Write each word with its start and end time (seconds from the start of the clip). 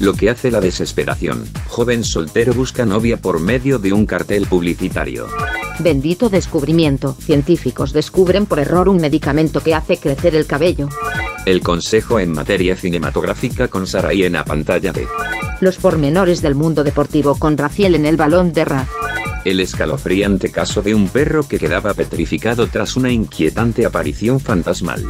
Lo 0.00 0.14
que 0.14 0.30
hace 0.30 0.50
la 0.50 0.60
desesperación. 0.60 1.44
Joven 1.68 2.04
soltero 2.04 2.54
busca 2.54 2.86
novia 2.86 3.18
por 3.18 3.38
medio 3.38 3.78
de 3.78 3.92
un 3.92 4.06
cartel 4.06 4.46
publicitario. 4.46 5.28
Bendito 5.78 6.30
descubrimiento. 6.30 7.14
Científicos 7.20 7.92
descubren 7.92 8.46
por 8.46 8.58
error 8.60 8.88
un 8.88 8.96
medicamento 8.96 9.60
que 9.60 9.74
hace 9.74 9.98
crecer 9.98 10.34
el 10.34 10.46
cabello. 10.46 10.88
El 11.44 11.60
consejo 11.60 12.18
en 12.18 12.32
materia 12.32 12.76
cinematográfica 12.76 13.68
con 13.68 13.86
Sarai 13.86 14.24
en 14.24 14.32
la 14.32 14.44
pantalla 14.44 14.90
de 14.92 15.06
Los 15.60 15.76
pormenores 15.76 16.40
del 16.40 16.54
mundo 16.54 16.82
deportivo 16.82 17.38
con 17.38 17.58
Raciel 17.58 17.94
en 17.94 18.06
el 18.06 18.16
balón 18.16 18.54
de 18.54 18.64
Ra. 18.64 18.88
El 19.44 19.60
escalofriante 19.60 20.50
caso 20.50 20.80
de 20.80 20.94
un 20.94 21.08
perro 21.08 21.46
que 21.46 21.58
quedaba 21.58 21.92
petrificado 21.92 22.66
tras 22.68 22.96
una 22.96 23.10
inquietante 23.10 23.84
aparición 23.84 24.40
fantasmal. 24.40 25.04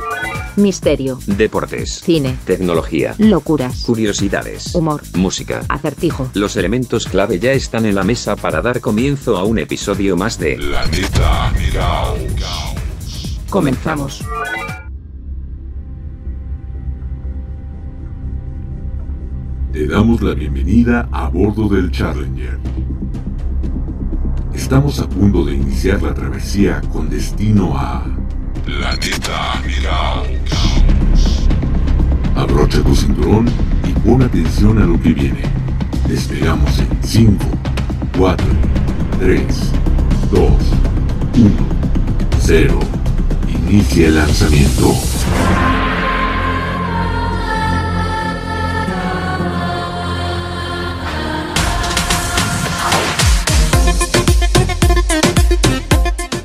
Misterio. 0.57 1.19
Deportes. 1.27 2.01
Cine. 2.01 2.37
Tecnología. 2.45 3.15
Locuras. 3.19 3.83
Curiosidades. 3.85 4.75
Humor. 4.81 5.03
Música. 5.15 5.63
Acertijo. 5.69 6.31
Los 6.33 6.57
elementos 6.57 7.05
clave 7.05 7.39
ya 7.39 7.53
están 7.53 7.85
en 7.85 7.95
la 7.95 8.03
mesa 8.03 8.35
para 8.35 8.63
dar 8.63 8.81
comienzo 8.81 9.37
a 9.37 9.45
un 9.45 9.59
episodio 9.59 10.17
más 10.17 10.39
de 10.39 10.57
Planeta 10.57 11.53
Caos. 11.75 13.41
Comenzamos. 13.51 14.25
Te 19.71 19.87
damos 19.87 20.23
la 20.23 20.33
bienvenida 20.33 21.09
a 21.13 21.29
bordo 21.29 21.69
del 21.69 21.91
Challenger. 21.91 22.59
Estamos 24.55 24.99
a 25.01 25.09
punto 25.09 25.45
de 25.45 25.57
iniciar 25.57 26.03
la 26.03 26.15
travesía 26.15 26.81
con 26.91 27.11
destino 27.11 27.77
a 27.77 28.07
Planeta 28.65 29.63
Caos. 29.83 31.47
Abrocha 32.35 32.83
tu 32.83 32.97
cinturón 32.97 33.47
pon 34.05 34.23
atención 34.23 34.79
a 34.79 34.87
lo 34.87 35.01
que 35.01 35.13
viene. 35.13 35.43
Despegamos 36.09 36.79
en 36.79 36.89
5, 37.03 37.45
4, 38.19 38.47
3, 39.19 39.43
2, 40.31 40.43
1, 40.43 41.51
0. 42.41 42.79
Inicia 43.69 44.09
el 44.09 44.17
lanzamiento. 44.17 44.95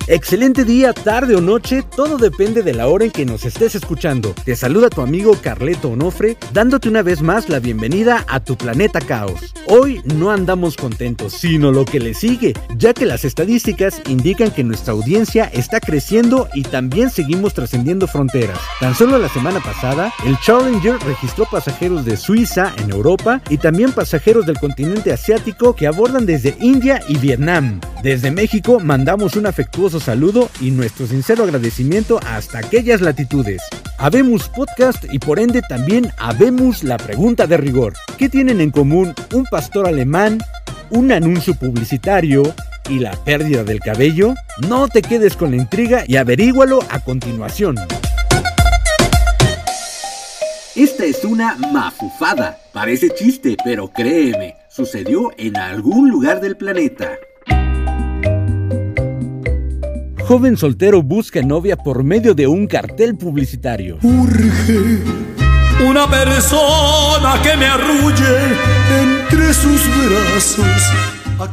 Excelente 0.07 0.65
día, 0.65 0.93
tarde 0.93 1.35
o 1.35 1.41
noche, 1.41 1.81
todo 1.81 2.19
depende 2.19 2.61
de 2.61 2.75
la 2.75 2.87
hora 2.87 3.05
en 3.05 3.11
que 3.11 3.25
nos 3.25 3.43
estés 3.43 3.73
escuchando. 3.73 4.35
Te 4.43 4.55
saluda 4.55 4.91
tu 4.91 5.01
amigo 5.01 5.35
Carleto 5.41 5.89
Onofre, 5.89 6.37
dándote 6.53 6.89
una 6.89 7.01
vez 7.01 7.23
más 7.23 7.49
la 7.49 7.59
bienvenida 7.59 8.23
a 8.27 8.39
tu 8.39 8.55
planeta 8.55 9.01
caos. 9.01 9.55
Hoy 9.65 10.01
no 10.03 10.29
andamos 10.29 10.77
contentos, 10.77 11.33
sino 11.33 11.71
lo 11.71 11.85
que 11.85 11.99
le 11.99 12.13
sigue, 12.13 12.53
ya 12.77 12.93
que 12.93 13.07
las 13.07 13.25
estadísticas 13.25 13.99
indican 14.07 14.51
que 14.51 14.63
nuestra 14.63 14.93
audiencia 14.93 15.45
está 15.45 15.79
creciendo 15.79 16.49
y 16.53 16.61
también 16.61 17.09
seguimos 17.09 17.55
trascendiendo 17.55 18.05
fronteras. 18.05 18.59
Tan 18.79 18.93
solo 18.93 19.17
la 19.17 19.29
semana 19.29 19.59
pasada, 19.59 20.13
el 20.23 20.37
Challenger 20.37 20.99
registró 20.99 21.45
pasajeros 21.45 22.05
de 22.05 22.15
Suiza 22.15 22.75
en 22.77 22.91
Europa 22.91 23.41
y 23.49 23.57
también 23.57 23.91
pasajeros 23.91 24.45
del 24.45 24.59
continente 24.59 25.11
asiático 25.11 25.75
que 25.75 25.87
abordan 25.87 26.27
desde 26.27 26.55
India 26.59 27.01
y 27.07 27.17
Vietnam. 27.17 27.81
Desde 28.03 28.29
México 28.29 28.79
mandamos 28.79 29.35
un 29.35 29.47
afectuoso 29.47 29.94
saludo 29.99 30.49
y 30.59 30.71
nuestro 30.71 31.07
sincero 31.07 31.43
agradecimiento 31.43 32.19
hasta 32.27 32.59
aquellas 32.59 33.01
latitudes. 33.01 33.61
Habemos 33.97 34.49
podcast 34.49 35.03
y 35.11 35.19
por 35.19 35.39
ende 35.39 35.61
también 35.67 36.09
habemos 36.17 36.83
la 36.83 36.97
pregunta 36.97 37.47
de 37.47 37.57
rigor. 37.57 37.93
¿Qué 38.17 38.29
tienen 38.29 38.61
en 38.61 38.71
común 38.71 39.13
un 39.33 39.45
pastor 39.45 39.87
alemán, 39.87 40.39
un 40.89 41.11
anuncio 41.11 41.55
publicitario 41.55 42.53
y 42.89 42.99
la 42.99 43.11
pérdida 43.23 43.63
del 43.63 43.79
cabello? 43.79 44.33
No 44.67 44.87
te 44.87 45.01
quedes 45.01 45.35
con 45.35 45.51
la 45.51 45.57
intriga 45.57 46.03
y 46.07 46.17
averígualo 46.17 46.79
a 46.89 46.99
continuación. 46.99 47.75
Esta 50.75 51.05
es 51.05 51.23
una 51.23 51.55
mafufada. 51.55 52.57
Parece 52.73 53.09
chiste, 53.09 53.55
pero 53.63 53.87
créeme, 53.87 54.57
sucedió 54.67 55.31
en 55.37 55.55
algún 55.55 56.09
lugar 56.09 56.41
del 56.41 56.57
planeta. 56.57 57.17
Joven 60.27 60.57
soltero 60.57 61.03
busca 61.03 61.43
novia 61.43 61.77
por 61.77 62.03
medio 62.03 62.33
de 62.33 62.47
un 62.47 62.65
cartel 62.65 63.15
publicitario. 63.15 63.99
Urge 64.01 65.03
una 65.87 66.09
persona 66.09 67.39
que 67.43 67.55
me 67.55 67.67
arrulle 67.67 68.35
entre 69.03 69.53
sus 69.53 69.81
brazos. 69.87 70.65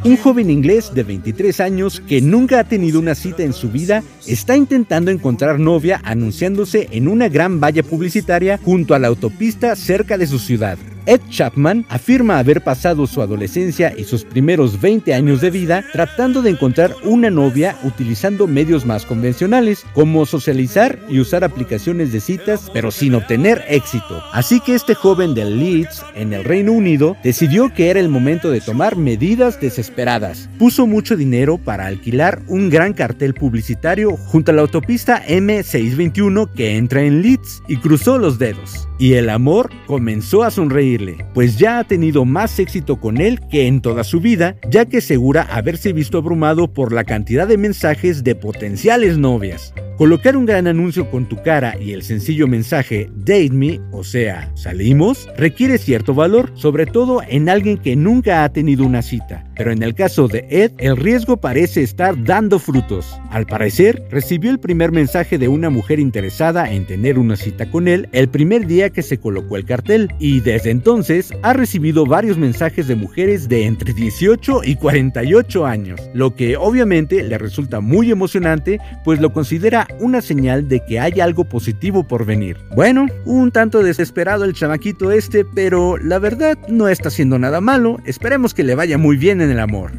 Un 0.04 0.16
joven 0.16 0.48
inglés 0.48 0.94
de 0.94 1.02
23 1.02 1.60
años 1.60 2.02
que 2.08 2.22
nunca 2.22 2.60
ha 2.60 2.64
tenido 2.64 2.98
una 2.98 3.14
cita 3.14 3.42
en 3.42 3.52
su 3.52 3.68
vida 3.68 4.02
está 4.26 4.56
intentando 4.56 5.10
encontrar 5.10 5.58
novia 5.58 6.00
anunciándose 6.02 6.88
en 6.92 7.08
una 7.08 7.28
gran 7.28 7.60
valla 7.60 7.82
publicitaria 7.82 8.58
junto 8.64 8.94
a 8.94 8.98
la 8.98 9.08
autopista 9.08 9.76
cerca 9.76 10.16
de 10.16 10.26
su 10.26 10.38
ciudad. 10.38 10.78
Ed 11.04 11.20
Chapman 11.30 11.84
afirma 11.88 12.38
haber 12.38 12.62
pasado 12.62 13.06
su 13.06 13.22
adolescencia 13.22 13.92
y 13.96 14.04
sus 14.04 14.24
primeros 14.24 14.80
20 14.80 15.12
años 15.14 15.40
de 15.40 15.50
vida 15.50 15.84
tratando 15.92 16.42
de 16.42 16.50
encontrar 16.50 16.94
una 17.02 17.28
novia 17.28 17.76
utilizando 17.82 18.46
medios 18.46 18.86
más 18.86 19.04
convencionales, 19.04 19.84
como 19.94 20.26
socializar 20.26 20.98
y 21.08 21.18
usar 21.18 21.42
aplicaciones 21.42 22.12
de 22.12 22.20
citas, 22.20 22.70
pero 22.72 22.90
sin 22.90 23.14
obtener 23.14 23.64
éxito. 23.68 24.22
Así 24.32 24.60
que 24.60 24.74
este 24.74 24.94
joven 24.94 25.34
de 25.34 25.44
Leeds, 25.44 26.04
en 26.14 26.32
el 26.32 26.44
Reino 26.44 26.72
Unido, 26.72 27.16
decidió 27.24 27.72
que 27.74 27.90
era 27.90 27.98
el 27.98 28.08
momento 28.08 28.50
de 28.50 28.60
tomar 28.60 28.96
medidas 28.96 29.60
desesperadas. 29.60 30.48
Puso 30.58 30.86
mucho 30.86 31.16
dinero 31.16 31.58
para 31.58 31.86
alquilar 31.86 32.42
un 32.46 32.70
gran 32.70 32.92
cartel 32.92 33.34
publicitario 33.34 34.16
junto 34.16 34.52
a 34.52 34.54
la 34.54 34.62
autopista 34.62 35.24
M621 35.26 36.52
que 36.52 36.76
entra 36.76 37.02
en 37.02 37.22
Leeds 37.22 37.62
y 37.66 37.76
cruzó 37.78 38.18
los 38.18 38.38
dedos. 38.38 38.88
Y 38.98 39.14
el 39.14 39.30
amor 39.30 39.70
comenzó 39.86 40.44
a 40.44 40.50
sonreír 40.52 40.91
pues 41.34 41.58
ya 41.58 41.78
ha 41.78 41.84
tenido 41.84 42.24
más 42.24 42.58
éxito 42.58 43.00
con 43.00 43.18
él 43.18 43.40
que 43.50 43.66
en 43.66 43.80
toda 43.80 44.04
su 44.04 44.20
vida, 44.20 44.56
ya 44.68 44.86
que 44.86 44.98
asegura 44.98 45.42
haberse 45.42 45.92
visto 45.92 46.18
abrumado 46.18 46.72
por 46.72 46.92
la 46.92 47.04
cantidad 47.04 47.46
de 47.46 47.58
mensajes 47.58 48.24
de 48.24 48.34
potenciales 48.34 49.18
novias. 49.18 49.74
Colocar 50.02 50.36
un 50.36 50.46
gran 50.46 50.66
anuncio 50.66 51.08
con 51.08 51.26
tu 51.26 51.40
cara 51.44 51.76
y 51.80 51.92
el 51.92 52.02
sencillo 52.02 52.48
mensaje 52.48 53.08
Date 53.14 53.52
me, 53.52 53.80
o 53.92 54.02
sea, 54.02 54.50
salimos, 54.56 55.28
requiere 55.36 55.78
cierto 55.78 56.12
valor, 56.12 56.50
sobre 56.54 56.86
todo 56.86 57.20
en 57.28 57.48
alguien 57.48 57.78
que 57.78 57.94
nunca 57.94 58.42
ha 58.42 58.52
tenido 58.52 58.84
una 58.84 59.00
cita. 59.02 59.44
Pero 59.54 59.70
en 59.70 59.80
el 59.84 59.94
caso 59.94 60.26
de 60.26 60.44
Ed, 60.50 60.72
el 60.78 60.96
riesgo 60.96 61.36
parece 61.36 61.84
estar 61.84 62.20
dando 62.24 62.58
frutos. 62.58 63.16
Al 63.30 63.46
parecer, 63.46 64.02
recibió 64.10 64.50
el 64.50 64.58
primer 64.58 64.90
mensaje 64.90 65.38
de 65.38 65.46
una 65.46 65.70
mujer 65.70 66.00
interesada 66.00 66.72
en 66.72 66.84
tener 66.84 67.16
una 67.16 67.36
cita 67.36 67.70
con 67.70 67.86
él 67.86 68.08
el 68.10 68.28
primer 68.28 68.66
día 68.66 68.90
que 68.90 69.02
se 69.02 69.18
colocó 69.18 69.56
el 69.56 69.66
cartel, 69.66 70.12
y 70.18 70.40
desde 70.40 70.70
entonces 70.70 71.30
ha 71.44 71.52
recibido 71.52 72.06
varios 72.06 72.38
mensajes 72.38 72.88
de 72.88 72.96
mujeres 72.96 73.48
de 73.48 73.66
entre 73.66 73.92
18 73.92 74.62
y 74.64 74.74
48 74.74 75.64
años, 75.64 76.00
lo 76.12 76.34
que 76.34 76.56
obviamente 76.56 77.22
le 77.22 77.38
resulta 77.38 77.78
muy 77.78 78.10
emocionante, 78.10 78.80
pues 79.04 79.20
lo 79.20 79.32
considera 79.32 79.86
una 80.00 80.20
señal 80.20 80.68
de 80.68 80.84
que 80.84 81.00
hay 81.00 81.20
algo 81.20 81.44
positivo 81.44 82.06
por 82.06 82.24
venir. 82.24 82.58
Bueno, 82.74 83.06
un 83.24 83.50
tanto 83.50 83.82
desesperado 83.82 84.44
el 84.44 84.54
chamaquito 84.54 85.10
este, 85.10 85.44
pero 85.44 85.96
la 85.98 86.18
verdad 86.18 86.58
no 86.68 86.88
está 86.88 87.08
haciendo 87.08 87.38
nada 87.38 87.60
malo, 87.60 87.98
esperemos 88.04 88.54
que 88.54 88.64
le 88.64 88.74
vaya 88.74 88.98
muy 88.98 89.16
bien 89.16 89.40
en 89.40 89.50
el 89.50 89.60
amor. 89.60 89.92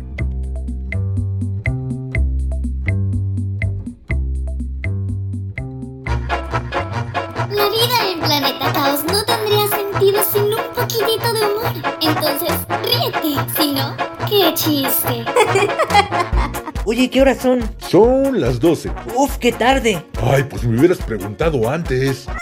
Planeta 8.23 8.71
Caos 8.71 9.03
no 9.05 9.23
tendría 9.25 9.67
sentido 9.67 10.23
sin 10.31 10.43
un 10.43 10.73
poquitito 10.73 11.33
de 11.33 11.45
humor. 11.45 11.73
Entonces, 11.99 12.51
ríete. 12.81 13.35
Si 13.57 13.73
no, 13.73 13.95
qué 14.29 14.53
chiste. 14.53 15.25
Oye, 16.85 17.09
¿qué 17.09 17.21
horas 17.21 17.39
son? 17.41 17.61
Son 17.89 18.39
las 18.39 18.59
12. 18.59 18.91
Uf, 19.15 19.37
qué 19.37 19.51
tarde. 19.51 20.05
Ay, 20.21 20.43
pues 20.43 20.63
me 20.63 20.77
hubieras 20.77 20.99
preguntado 20.99 21.69
antes. 21.69 22.27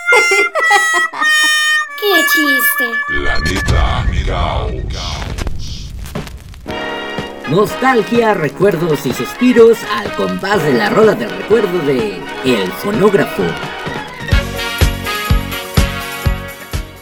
Qué 2.01 2.25
chiste. 2.33 2.89
Planeta 3.07 4.05
Caos. 4.91 5.93
Nostalgia, 7.49 8.33
recuerdos 8.33 9.05
y 9.05 9.13
suspiros 9.13 9.77
al 9.95 10.11
compás 10.15 10.63
de 10.63 10.73
la 10.73 10.89
rola 10.89 11.13
del 11.13 11.29
recuerdo 11.29 11.77
de 11.85 12.19
El 12.43 12.71
Fonógrafo. 12.71 13.43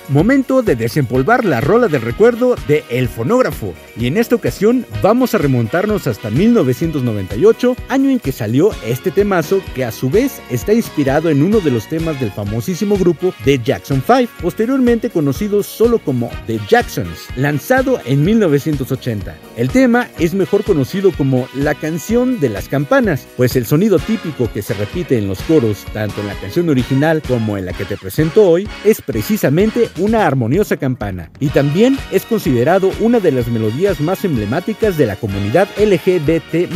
Momento 0.09 0.63
de 0.63 0.75
desempolvar 0.75 1.45
la 1.45 1.61
rola 1.61 1.87
del 1.87 2.01
recuerdo 2.01 2.55
de 2.67 2.83
El 2.89 3.07
Fonógrafo. 3.07 3.75
Y 3.95 4.07
en 4.07 4.17
esta 4.17 4.33
ocasión 4.33 4.83
vamos 5.03 5.35
a 5.35 5.37
remontarnos 5.37 6.07
hasta 6.07 6.31
1998, 6.31 7.75
año 7.89 8.09
en 8.09 8.19
que 8.19 8.31
salió 8.31 8.71
este 8.83 9.11
temazo 9.11 9.61
que 9.75 9.85
a 9.85 9.91
su 9.91 10.09
vez 10.09 10.41
está 10.49 10.73
inspirado 10.73 11.29
en 11.29 11.43
uno 11.43 11.59
de 11.59 11.69
los 11.69 11.87
temas 11.87 12.19
del 12.19 12.31
famosísimo 12.31 12.97
grupo 12.97 13.35
The 13.45 13.59
Jackson 13.63 14.01
5, 14.03 14.31
posteriormente 14.41 15.11
conocido 15.11 15.61
solo 15.61 15.99
como 15.99 16.31
The 16.47 16.59
Jacksons, 16.67 17.27
lanzado 17.35 18.01
en 18.05 18.23
1980. 18.25 19.35
El 19.57 19.69
tema 19.69 20.07
es 20.17 20.33
mejor 20.33 20.63
conocido 20.63 21.11
como 21.11 21.47
la 21.53 21.75
canción 21.75 22.39
de 22.39 22.49
las 22.49 22.67
campanas, 22.67 23.27
pues 23.37 23.55
el 23.55 23.67
sonido 23.67 23.99
típico 23.99 24.51
que 24.51 24.63
se 24.63 24.73
repite 24.73 25.19
en 25.19 25.27
los 25.27 25.39
coros, 25.41 25.85
tanto 25.93 26.21
en 26.21 26.27
la 26.27 26.39
canción 26.39 26.67
original 26.67 27.21
como 27.27 27.57
en 27.57 27.65
la 27.65 27.73
que 27.73 27.85
te 27.85 27.95
presento 27.95 28.49
hoy, 28.49 28.67
es 28.83 29.03
precisamente 29.03 29.87
una 29.99 30.25
armoniosa 30.25 30.77
campana 30.77 31.29
y 31.39 31.49
también 31.49 31.97
es 32.11 32.25
considerado 32.25 32.91
una 32.99 33.19
de 33.19 33.31
las 33.31 33.47
melodías 33.47 33.99
más 33.99 34.25
emblemáticas 34.25 34.97
de 34.97 35.05
la 35.05 35.15
comunidad 35.15 35.67
LGBT+. 35.77 36.69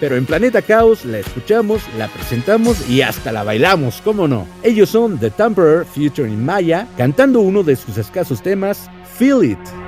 Pero 0.00 0.16
en 0.16 0.26
Planeta 0.26 0.62
Caos 0.62 1.04
la 1.04 1.18
escuchamos, 1.18 1.82
la 1.98 2.08
presentamos 2.08 2.88
y 2.88 3.02
hasta 3.02 3.32
la 3.32 3.44
bailamos, 3.44 4.00
¿cómo 4.02 4.26
no? 4.26 4.46
Ellos 4.62 4.90
son 4.90 5.18
The 5.18 5.30
Temperer 5.30 5.84
featuring 5.84 6.44
Maya, 6.44 6.86
cantando 6.96 7.40
uno 7.40 7.62
de 7.62 7.76
sus 7.76 7.98
escasos 7.98 8.42
temas, 8.42 8.90
Feel 9.18 9.44
It. 9.44 9.81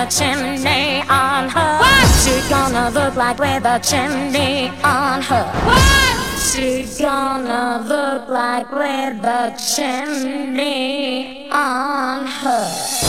the 0.00 0.06
chimney 0.06 1.02
on 1.10 1.48
her? 1.50 1.78
What? 1.78 2.06
She 2.22 2.48
gonna 2.48 2.90
look 2.90 3.16
like 3.16 3.38
with 3.38 3.64
a 3.66 3.78
chimney 3.80 4.70
on 4.82 5.20
her? 5.20 5.44
What? 5.66 6.38
She 6.38 6.86
gonna 7.02 7.84
look 7.86 8.28
like 8.28 8.70
with 8.72 9.24
a 9.24 9.54
chimney 9.58 11.50
on 11.50 12.26
her? 12.26 12.99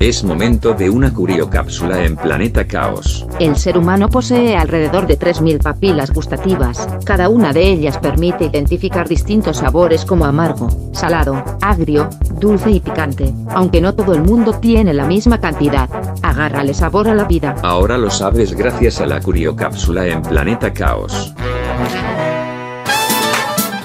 Es 0.00 0.22
momento 0.22 0.74
de 0.74 0.88
una 0.88 1.12
curiocápsula 1.12 2.04
en 2.04 2.14
Planeta 2.14 2.64
Caos. 2.64 3.26
El 3.40 3.56
ser 3.56 3.76
humano 3.76 4.08
posee 4.08 4.56
alrededor 4.56 5.08
de 5.08 5.18
3.000 5.18 5.60
papilas 5.60 6.12
gustativas, 6.12 6.88
cada 7.04 7.28
una 7.28 7.52
de 7.52 7.68
ellas 7.68 7.98
permite 7.98 8.44
identificar 8.44 9.08
distintos 9.08 9.56
sabores 9.56 10.04
como 10.04 10.24
amargo, 10.24 10.68
salado, 10.92 11.42
agrio, 11.60 12.08
dulce 12.38 12.70
y 12.70 12.78
picante, 12.78 13.34
aunque 13.50 13.80
no 13.80 13.92
todo 13.92 14.14
el 14.14 14.22
mundo 14.22 14.52
tiene 14.52 14.94
la 14.94 15.04
misma 15.04 15.40
cantidad. 15.40 15.90
Agárrale 16.22 16.74
sabor 16.74 17.08
a 17.08 17.14
la 17.16 17.24
vida. 17.24 17.56
Ahora 17.62 17.98
lo 17.98 18.10
sabes 18.10 18.54
gracias 18.54 19.00
a 19.00 19.06
la 19.06 19.20
curiocápsula 19.20 20.06
en 20.06 20.22
Planeta 20.22 20.72
Caos. 20.72 21.34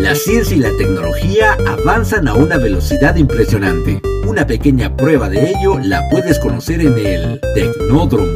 La 0.00 0.14
ciencia 0.14 0.56
y 0.56 0.60
la 0.60 0.74
tecnología 0.78 1.58
avanzan 1.66 2.26
a 2.26 2.32
una 2.32 2.56
velocidad 2.56 3.16
impresionante. 3.16 4.00
Una 4.26 4.46
pequeña 4.46 4.96
prueba 4.96 5.28
de 5.28 5.50
ello 5.50 5.78
la 5.78 6.08
puedes 6.08 6.38
conocer 6.38 6.80
en 6.80 6.96
el 6.98 7.40
Tecnódromo. 7.54 8.30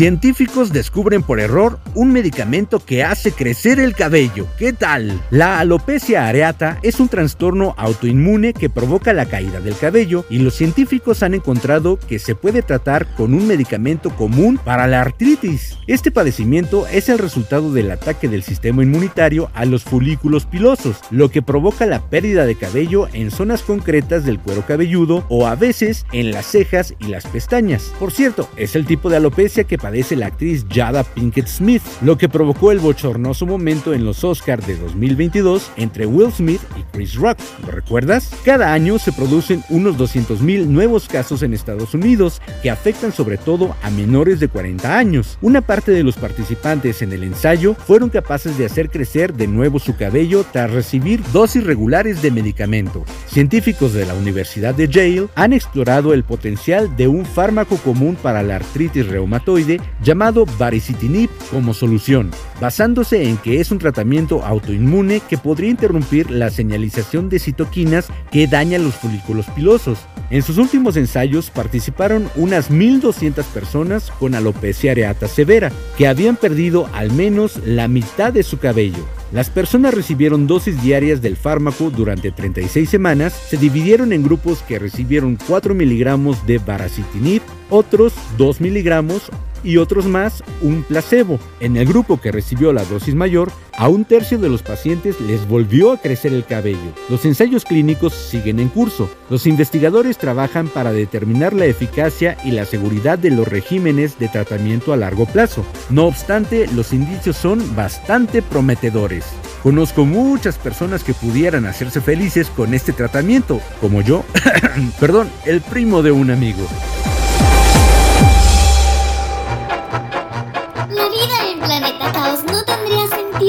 Científicos 0.00 0.72
descubren 0.72 1.22
por 1.22 1.40
error 1.40 1.78
un 1.94 2.10
medicamento 2.10 2.80
que 2.80 3.04
hace 3.04 3.32
crecer 3.32 3.78
el 3.78 3.94
cabello. 3.94 4.46
¿Qué 4.56 4.72
tal? 4.72 5.20
La 5.30 5.60
alopecia 5.60 6.26
areata 6.26 6.78
es 6.82 7.00
un 7.00 7.10
trastorno 7.10 7.74
autoinmune 7.76 8.54
que 8.54 8.70
provoca 8.70 9.12
la 9.12 9.26
caída 9.26 9.60
del 9.60 9.76
cabello 9.76 10.24
y 10.30 10.38
los 10.38 10.54
científicos 10.54 11.22
han 11.22 11.34
encontrado 11.34 11.98
que 11.98 12.18
se 12.18 12.34
puede 12.34 12.62
tratar 12.62 13.14
con 13.14 13.34
un 13.34 13.46
medicamento 13.46 14.08
común 14.16 14.58
para 14.64 14.86
la 14.86 15.02
artritis. 15.02 15.76
Este 15.86 16.10
padecimiento 16.10 16.86
es 16.86 17.10
el 17.10 17.18
resultado 17.18 17.70
del 17.70 17.90
ataque 17.90 18.26
del 18.26 18.42
sistema 18.42 18.82
inmunitario 18.82 19.50
a 19.52 19.66
los 19.66 19.84
folículos 19.84 20.46
pilosos, 20.46 20.96
lo 21.10 21.30
que 21.30 21.42
provoca 21.42 21.84
la 21.84 22.00
pérdida 22.08 22.46
de 22.46 22.54
cabello 22.54 23.06
en 23.12 23.30
zonas 23.30 23.60
concretas 23.60 24.24
del 24.24 24.38
cuero 24.38 24.64
cabelludo 24.64 25.26
o 25.28 25.46
a 25.46 25.56
veces 25.56 26.06
en 26.12 26.30
las 26.30 26.46
cejas 26.46 26.94
y 27.00 27.08
las 27.08 27.26
pestañas. 27.26 27.92
Por 27.98 28.12
cierto, 28.12 28.48
es 28.56 28.74
el 28.76 28.86
tipo 28.86 29.10
de 29.10 29.18
alopecia 29.18 29.64
que 29.64 29.76
la 29.90 30.26
actriz 30.26 30.64
Jada 30.70 31.02
Pinkett 31.02 31.48
Smith, 31.48 31.82
lo 32.00 32.16
que 32.16 32.28
provocó 32.28 32.70
el 32.70 32.78
bochornoso 32.78 33.44
momento 33.44 33.92
en 33.92 34.04
los 34.04 34.22
Oscars 34.22 34.66
de 34.66 34.76
2022 34.76 35.70
entre 35.76 36.06
Will 36.06 36.32
Smith 36.32 36.60
y 36.78 36.82
Chris 36.92 37.16
Rock. 37.16 37.38
¿Lo 37.66 37.72
recuerdas? 37.72 38.30
Cada 38.44 38.72
año 38.72 38.98
se 38.98 39.12
producen 39.12 39.64
unos 39.68 39.96
200.000 39.96 40.66
nuevos 40.66 41.08
casos 41.08 41.42
en 41.42 41.54
Estados 41.54 41.92
Unidos 41.92 42.40
que 42.62 42.70
afectan 42.70 43.12
sobre 43.12 43.36
todo 43.36 43.74
a 43.82 43.90
menores 43.90 44.38
de 44.38 44.48
40 44.48 44.96
años. 44.96 45.38
Una 45.42 45.60
parte 45.60 45.90
de 45.90 46.04
los 46.04 46.16
participantes 46.16 47.02
en 47.02 47.12
el 47.12 47.24
ensayo 47.24 47.74
fueron 47.74 48.10
capaces 48.10 48.56
de 48.56 48.66
hacer 48.66 48.90
crecer 48.90 49.34
de 49.34 49.48
nuevo 49.48 49.80
su 49.80 49.96
cabello 49.96 50.44
tras 50.52 50.70
recibir 50.70 51.20
dosis 51.32 51.64
regulares 51.64 52.22
de 52.22 52.30
medicamentos. 52.30 53.02
Científicos 53.26 53.92
de 53.92 54.06
la 54.06 54.14
Universidad 54.14 54.74
de 54.74 54.88
Yale 54.88 55.26
han 55.34 55.52
explorado 55.52 56.14
el 56.14 56.22
potencial 56.22 56.96
de 56.96 57.08
un 57.08 57.26
fármaco 57.26 57.76
común 57.76 58.16
para 58.20 58.42
la 58.42 58.56
artritis 58.56 59.06
reumatoide 59.06 59.79
llamado 60.02 60.46
baricitinib 60.58 61.30
como 61.50 61.74
solución, 61.74 62.30
basándose 62.60 63.28
en 63.28 63.36
que 63.36 63.60
es 63.60 63.70
un 63.70 63.78
tratamiento 63.78 64.44
autoinmune 64.44 65.20
que 65.20 65.38
podría 65.38 65.70
interrumpir 65.70 66.30
la 66.30 66.50
señalización 66.50 67.28
de 67.28 67.38
citoquinas 67.38 68.08
que 68.30 68.46
dañan 68.46 68.84
los 68.84 68.94
folículos 68.94 69.46
pilosos. 69.54 69.98
En 70.30 70.42
sus 70.42 70.58
últimos 70.58 70.96
ensayos 70.96 71.50
participaron 71.50 72.30
unas 72.36 72.70
1.200 72.70 73.44
personas 73.46 74.10
con 74.18 74.34
alopecia 74.34 74.92
areata 74.92 75.26
severa, 75.26 75.72
que 75.98 76.06
habían 76.06 76.36
perdido 76.36 76.88
al 76.92 77.12
menos 77.12 77.60
la 77.66 77.88
mitad 77.88 78.32
de 78.32 78.42
su 78.42 78.58
cabello. 78.58 79.04
Las 79.32 79.48
personas 79.48 79.94
recibieron 79.94 80.46
dosis 80.46 80.82
diarias 80.82 81.22
del 81.22 81.36
fármaco 81.36 81.90
durante 81.90 82.32
36 82.32 82.88
semanas, 82.88 83.32
se 83.32 83.56
dividieron 83.56 84.12
en 84.12 84.22
grupos 84.24 84.62
que 84.62 84.78
recibieron 84.78 85.38
4 85.46 85.74
miligramos 85.74 86.46
de 86.46 86.58
baricitinib, 86.58 87.42
otros 87.68 88.12
2 88.38 88.60
miligramos 88.60 89.30
y 89.62 89.76
otros 89.76 90.06
más 90.06 90.42
un 90.60 90.82
placebo. 90.82 91.38
En 91.60 91.76
el 91.76 91.86
grupo 91.86 92.20
que 92.20 92.32
recibió 92.32 92.72
la 92.72 92.84
dosis 92.84 93.14
mayor, 93.14 93.50
a 93.76 93.88
un 93.88 94.04
tercio 94.04 94.38
de 94.38 94.48
los 94.48 94.62
pacientes 94.62 95.20
les 95.20 95.48
volvió 95.48 95.92
a 95.92 95.98
crecer 95.98 96.32
el 96.32 96.44
cabello. 96.44 96.78
Los 97.08 97.24
ensayos 97.24 97.64
clínicos 97.64 98.12
siguen 98.12 98.60
en 98.60 98.68
curso. 98.68 99.10
Los 99.30 99.46
investigadores 99.46 100.18
trabajan 100.18 100.68
para 100.68 100.92
determinar 100.92 101.52
la 101.52 101.66
eficacia 101.66 102.36
y 102.44 102.50
la 102.50 102.66
seguridad 102.66 103.18
de 103.18 103.30
los 103.30 103.48
regímenes 103.48 104.18
de 104.18 104.28
tratamiento 104.28 104.92
a 104.92 104.96
largo 104.96 105.26
plazo. 105.26 105.64
No 105.88 106.06
obstante, 106.06 106.66
los 106.68 106.92
indicios 106.92 107.36
son 107.36 107.74
bastante 107.74 108.42
prometedores. 108.42 109.24
Conozco 109.62 110.06
muchas 110.06 110.56
personas 110.56 111.04
que 111.04 111.12
pudieran 111.12 111.66
hacerse 111.66 112.00
felices 112.00 112.48
con 112.48 112.72
este 112.72 112.92
tratamiento, 112.92 113.60
como 113.80 114.00
yo, 114.00 114.24
perdón, 115.00 115.28
el 115.44 115.60
primo 115.60 116.02
de 116.02 116.12
un 116.12 116.30
amigo. 116.30 116.66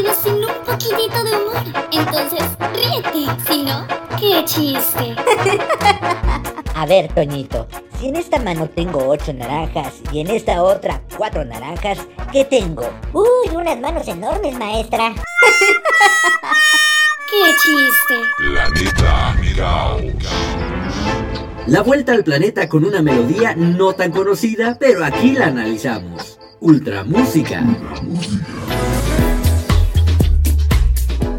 Sentido 0.02 0.14
sin 0.24 0.36
un 0.46 0.54
poquitito 0.66 1.24
de 1.24 1.32
humor. 1.36 1.64
Entonces, 1.92 2.44
ríete. 2.74 3.28
Si 3.48 3.64
no, 3.64 3.88
qué 4.20 4.44
chiste. 4.46 5.16
A 6.76 6.86
ver, 6.86 7.14
Toñito, 7.14 7.68
si 8.00 8.08
en 8.08 8.16
esta 8.16 8.40
mano 8.40 8.68
tengo 8.68 9.08
ocho 9.08 9.34
naranjas 9.34 9.96
y 10.12 10.22
en 10.22 10.30
esta 10.32 10.64
otra 10.64 11.02
cuatro 11.16 11.46
naranjas, 11.46 12.00
¿qué 12.32 12.46
tengo? 12.46 12.90
Uy, 13.14 13.56
unas 13.56 13.80
manos 13.80 14.08
enormes, 14.08 14.58
maestra. 14.58 15.14
¡Qué 17.30 17.54
chiste! 17.64 18.16
Planeta. 18.38 19.36
La 21.68 21.82
vuelta 21.84 22.14
al 22.14 22.24
planeta 22.24 22.68
con 22.68 22.84
una 22.84 23.02
melodía 23.02 23.54
no 23.56 23.94
tan 23.94 24.12
conocida, 24.12 24.78
pero 24.80 25.06
aquí 25.06 25.34
la 25.34 25.48
analizamos. 25.48 26.40
Ultra 26.60 27.04
Música. 27.04 27.64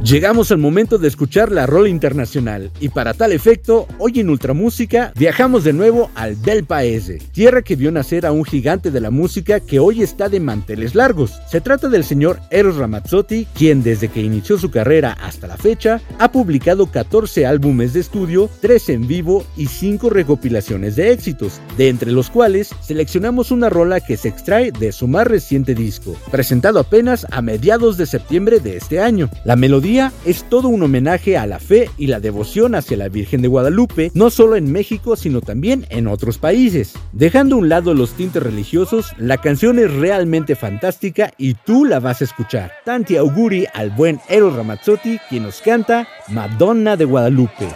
Llegamos 0.05 0.51
al 0.51 0.59
momento 0.59 0.99
de 0.99 1.07
escuchar 1.07 1.53
la 1.53 1.65
rola 1.65 1.89
internacional 1.89 2.73
y 2.81 2.89
para 2.89 3.15
tal 3.15 3.31
efecto, 3.31 3.87
hoy 3.99 4.19
en 4.19 4.31
Ultramúsica 4.31 5.13
viajamos 5.15 5.63
de 5.63 5.73
nuevo 5.73 6.11
al 6.17 6.35
Bel 6.35 6.65
Paese, 6.65 7.19
tierra 7.31 7.63
que 7.63 7.77
vio 7.77 7.93
nacer 7.93 8.27
a 8.27 8.33
un 8.33 8.45
gigante 8.45 8.91
de 8.91 9.01
la 9.01 9.13
música 9.13 9.61
que 9.61 9.79
hoy 9.79 10.03
está 10.03 10.29
de 10.29 10.41
manteles 10.41 10.97
largos. 10.97 11.41
Se 11.49 11.61
trata 11.61 11.89
del 11.89 12.03
señor 12.03 12.41
Eros 12.51 12.79
Ramazzotti, 12.79 13.47
quien 13.55 13.85
desde 13.85 14.09
que 14.09 14.21
inició 14.23 14.59
su 14.59 14.73
carrera 14.73 15.13
hasta 15.23 15.47
la 15.47 15.57
fecha 15.57 16.01
ha 16.19 16.33
publicado 16.33 16.91
14 16.91 17.47
álbumes 17.47 17.93
de 17.93 18.01
estudio, 18.01 18.51
3 18.61 18.89
en 18.89 19.07
vivo 19.07 19.45
y 19.57 19.67
5 19.67 20.11
recopilaciones 20.11 20.97
de 20.97 21.13
éxitos, 21.13 21.61
de 21.79 21.89
entre 21.89 22.11
los 22.11 22.29
cuales 22.29 22.71
seleccionamos 22.81 23.53
una 23.53 23.71
rola 23.71 24.01
que 24.01 24.17
se 24.17 24.31
extrae 24.31 24.73
de 24.73 24.91
su 24.91 25.07
más 25.07 25.29
reciente 25.29 25.77
disco, 25.77 26.17
presentado 26.33 26.81
apenas 26.81 27.25
a 27.31 27.41
mediados 27.41 27.97
de 27.97 28.07
septiembre 28.07 28.59
de 28.59 28.79
este 28.79 28.99
año. 28.99 29.31
La 29.45 29.55
melodía 29.55 29.92
es 29.93 30.45
todo 30.49 30.69
un 30.69 30.83
homenaje 30.83 31.37
a 31.37 31.47
la 31.47 31.59
fe 31.59 31.91
y 31.99 32.07
la 32.07 32.19
devoción 32.19 32.75
hacia 32.75 32.97
la 32.97 33.11
Virgen 33.11 33.43
de 33.43 33.49
Guadalupe, 33.49 34.11
no 34.15 34.31
solo 34.31 34.57
en 34.57 34.73
México, 34.73 35.17
sino 35.17 35.43
también 35.43 35.87
en 35.91 36.07
otros 36.07 36.39
países. 36.39 36.95
Dejando 37.13 37.57
a 37.57 37.59
un 37.59 37.69
lado 37.69 37.93
los 37.93 38.13
tintes 38.13 38.43
religiosos, 38.43 39.13
la 39.19 39.37
canción 39.37 39.79
es 39.79 39.93
realmente 39.93 40.57
fantástica 40.57 41.33
y 41.37 41.55
tú 41.55 41.85
la 41.85 42.01
vas 42.01 42.23
a 42.23 42.25
escuchar. 42.25 42.73
Tanti 42.87 43.17
auguri 43.17 43.67
al 43.75 43.91
buen 43.91 44.19
Eros 44.31 44.55
Ramazzotti, 44.55 45.19
quien 45.29 45.43
nos 45.43 45.61
canta 45.61 46.09
Madonna 46.29 46.97
de 46.97 47.05
Guadalupe. 47.05 47.69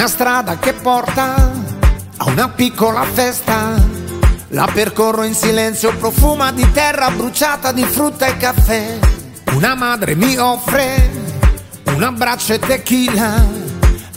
Una 0.00 0.08
strada 0.08 0.58
che 0.58 0.72
porta 0.72 1.34
a 2.16 2.24
una 2.30 2.48
piccola 2.48 3.02
festa. 3.02 3.74
La 4.48 4.66
percorro 4.72 5.24
in 5.24 5.34
silenzio, 5.34 5.94
profuma 5.94 6.52
di 6.52 6.66
terra 6.72 7.10
bruciata 7.10 7.70
di 7.70 7.84
frutta 7.84 8.24
e 8.24 8.38
caffè. 8.38 8.98
Una 9.52 9.74
madre 9.74 10.14
mi 10.14 10.38
offre 10.38 11.10
un 11.84 12.02
abbraccio 12.02 12.54
e 12.54 12.58
tequila. 12.60 13.44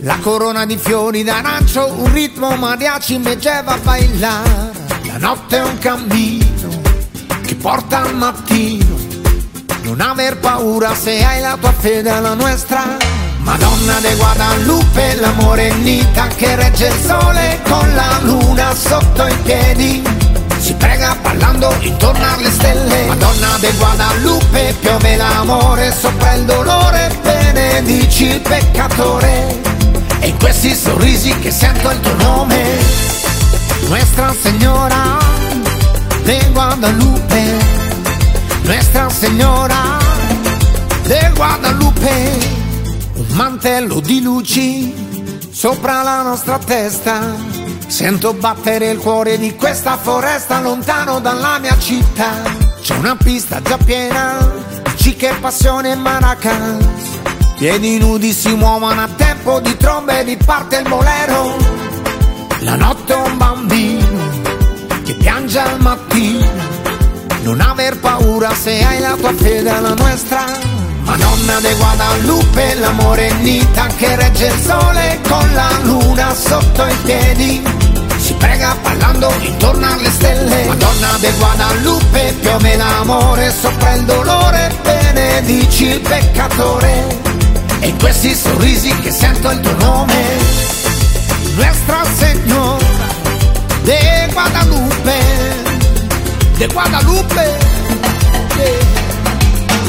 La 0.03 0.17
corona 0.21 0.65
di 0.65 0.77
fiori 0.77 1.21
d'arancio, 1.21 1.91
un 1.97 2.13
ritmo 2.13 2.55
mariachi 2.55 3.17
mi 3.17 3.35
lleva 3.35 3.73
a 3.73 3.77
bailare. 3.79 4.71
La 5.03 5.17
notte 5.17 5.57
è 5.57 5.63
un 5.63 5.77
cammino 5.79 6.81
che 7.45 7.55
porta 7.55 8.03
al 8.03 8.15
mattino. 8.15 8.95
Non 9.81 9.99
aver 9.99 10.37
paura 10.37 10.95
se 10.95 11.21
hai 11.21 11.41
la 11.41 11.57
tua 11.59 11.73
fede 11.73 12.09
alla 12.09 12.35
nuestra. 12.35 13.22
Madonna 13.43 13.99
de 13.99 14.15
Guadalupe, 14.15 15.15
la 15.19 15.31
morenita 15.33 16.27
che 16.27 16.55
regge 16.55 16.87
il 16.87 17.05
sole 17.05 17.59
con 17.67 17.93
la 17.93 18.19
luna 18.21 18.73
sotto 18.73 19.27
i 19.27 19.35
piedi. 19.43 20.01
Si 20.57 20.73
prega 20.75 21.15
ballando 21.21 21.73
intorno 21.81 22.25
alle 22.33 22.49
stelle. 22.49 23.05
Madonna 23.07 23.57
de 23.59 23.71
Guadalupe, 23.73 24.75
piove 24.79 25.17
l'amore 25.17 25.93
sopra 25.93 26.33
il 26.33 26.45
dolore, 26.45 27.11
benedici 27.21 28.27
il 28.27 28.39
peccatore. 28.39 29.59
E 30.19 30.27
in 30.27 30.37
questi 30.37 30.73
sorrisi 30.73 31.37
che 31.39 31.51
sento 31.51 31.89
il 31.91 31.99
tuo 31.99 32.15
nome, 32.15 32.63
Nuestra 33.89 34.33
Señora 34.41 35.17
de 36.23 36.39
Guadalupe, 36.53 37.57
Nuestra 38.63 39.09
Señora 39.09 39.99
de 41.03 41.29
Guadalupe 41.35 42.62
un 43.15 43.27
mantello 43.33 43.99
di 43.99 44.21
luci 44.21 44.93
sopra 45.51 46.01
la 46.01 46.21
nostra 46.21 46.57
testa. 46.57 47.35
Sento 47.87 48.33
battere 48.33 48.89
il 48.89 48.97
cuore 48.97 49.37
di 49.37 49.55
questa 49.55 49.97
foresta 49.97 50.59
lontano 50.61 51.19
dalla 51.19 51.59
mia 51.59 51.77
città. 51.77 52.41
C'è 52.81 52.95
una 52.95 53.15
pista 53.15 53.61
già 53.61 53.77
piena 53.77 54.37
di 54.83 54.97
cicche, 54.97 55.33
passione 55.39 55.91
e 55.91 55.95
maracas. 55.95 56.77
Piedi 57.57 57.99
nudi 57.99 58.33
si 58.33 58.53
muovono 58.55 59.01
a 59.01 59.07
tempo 59.07 59.59
di 59.59 59.77
trombe 59.77 60.21
e 60.21 60.23
di 60.23 60.37
parte 60.37 60.77
il 60.77 60.89
bolero. 60.89 61.55
La 62.59 62.75
notte 62.75 63.13
un 63.13 63.37
bambino 63.37 64.41
che 65.03 65.13
piange 65.13 65.59
al 65.59 65.79
mattino. 65.79 66.71
Non 67.43 67.61
aver 67.61 67.99
paura 67.99 68.53
se 68.55 68.83
hai 68.83 68.99
la 68.99 69.15
tua 69.15 69.33
fede 69.33 69.69
alla 69.69 69.93
nuestra. 69.93 70.82
Madonna 71.05 71.59
de 71.59 71.73
Guadalupe, 71.75 72.75
la 72.75 72.91
morenita 72.91 73.87
che 73.97 74.15
regge 74.15 74.45
il 74.47 74.59
sole 74.59 75.19
con 75.27 75.53
la 75.53 75.69
luna 75.83 76.33
sotto 76.33 76.85
i 76.85 76.95
piedi. 77.03 77.63
Si 78.17 78.33
prega 78.33 78.75
parlando 78.81 79.31
intorno 79.41 79.85
alle 79.85 80.09
stelle. 80.09 80.65
Madonna 80.65 81.17
de 81.19 81.31
Guadalupe, 81.37 82.35
piove 82.41 82.75
l'amore 82.75 83.51
sopra 83.51 83.93
il 83.93 84.03
dolore, 84.03 84.71
benedici 84.81 85.85
il 85.87 85.99
peccatore. 85.99 87.21
E 87.79 87.93
questi 87.99 88.33
sorrisi 88.33 88.95
che 88.99 89.11
sento 89.11 89.51
il 89.51 89.59
tuo 89.59 89.75
nome, 89.79 90.23
Nuestra 91.55 92.03
Señora 92.17 93.11
de 93.83 94.29
Guadalupe, 94.33 95.19
de 96.57 96.67
Guadalupe. 96.67 98.22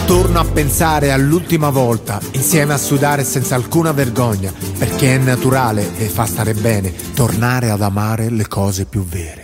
Torno 0.06 0.38
a 0.38 0.44
pensare 0.44 1.12
all'ultima 1.12 1.70
volta, 1.70 2.20
insieme 2.32 2.74
a 2.74 2.78
sudare 2.78 3.24
senza 3.24 3.54
alcuna 3.54 3.92
vergogna, 3.92 4.52
perché 4.78 5.14
è 5.14 5.18
naturale 5.18 5.96
e 5.96 6.08
fa 6.08 6.26
stare 6.26 6.52
bene 6.52 6.92
tornare 7.14 7.70
ad 7.70 7.80
amare 7.80 8.28
le 8.28 8.46
cose 8.46 8.84
più 8.84 9.02
vere. 9.02 9.43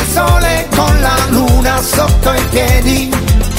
Il 0.00 0.12
sole 0.12 0.68
con 0.74 1.00
la 1.00 1.16
luna 1.28 1.80
sotto 1.82 2.32
i 2.32 2.44
piedi. 2.50 3.10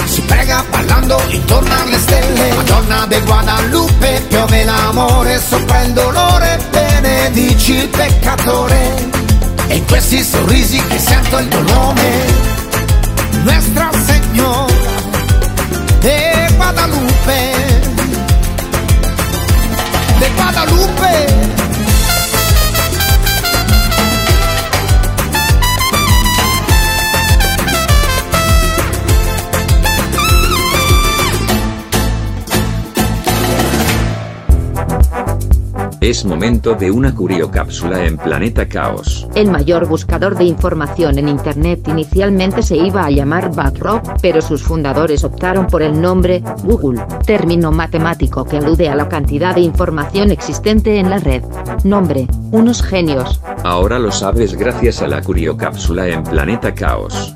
Si 0.06 0.22
prega 0.22 0.64
ballando 0.70 1.22
intorno 1.30 1.74
alle 1.82 2.00
stelle. 2.00 2.54
Madonna 2.56 3.06
de 3.08 3.22
Guadalupe, 3.22 4.26
piove 4.28 4.64
l'amore 4.64 5.40
sopra 5.40 5.82
il 5.84 5.94
dolore, 5.94 6.60
benedici 6.70 7.74
il 7.74 7.88
peccatore. 7.88 9.10
E 9.68 9.76
in 9.76 9.86
questi 9.86 10.24
sorrisi 10.24 10.82
che 10.88 11.00
sento 11.00 11.38
il 11.38 11.48
tuo 11.48 11.62
nome, 11.62 12.50
Nuestra 13.44 13.90
Señora 14.06 14.72
de 16.02 16.48
Guadalupe, 16.58 17.54
de 20.20 20.30
Guadalupe. 20.36 21.61
Es 36.02 36.26
momento 36.26 36.74
de 36.74 36.90
una 36.90 37.14
curiocápsula 37.14 38.08
en 38.08 38.18
Planeta 38.18 38.68
Caos. 38.68 39.28
El 39.36 39.52
mayor 39.52 39.88
buscador 39.88 40.36
de 40.36 40.46
información 40.46 41.20
en 41.20 41.30
Internet 41.30 41.88
inicialmente 41.88 42.64
se 42.64 42.76
iba 42.76 43.06
a 43.06 43.12
llamar 43.12 43.54
Backrop, 43.54 44.04
pero 44.20 44.42
sus 44.42 44.64
fundadores 44.64 45.24
optaron 45.24 45.68
por 45.68 45.84
el 45.84 46.02
nombre 46.02 46.42
Google, 46.64 47.06
término 47.24 47.72
matemático 47.72 48.46
que 48.46 48.58
alude 48.58 48.90
a 48.90 48.96
la 48.96 49.08
cantidad 49.10 49.54
de 49.54 49.62
información 49.62 50.32
existente 50.32 50.98
en 50.98 51.12
la 51.12 51.20
red. 51.20 51.44
Nombre, 51.84 52.26
unos 52.50 52.82
genios. 52.82 53.40
Ahora 53.64 54.00
lo 54.00 54.12
sabes 54.12 54.56
gracias 54.56 55.04
a 55.04 55.08
la 55.08 55.22
curiocápsula 55.22 56.08
en 56.08 56.24
Planeta 56.24 56.74
Caos. 56.74 57.36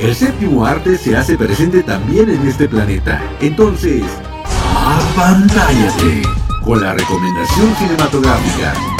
El 0.00 0.14
séptimo 0.14 0.64
arte 0.64 0.96
se 0.96 1.14
hace 1.14 1.36
presente 1.36 1.82
también 1.82 2.30
en 2.30 2.48
este 2.48 2.66
planeta. 2.66 3.20
Entonces, 3.38 4.02
apantállate 4.74 6.22
con 6.64 6.80
la 6.80 6.94
recomendación 6.94 7.74
cinematográfica. 7.76 8.99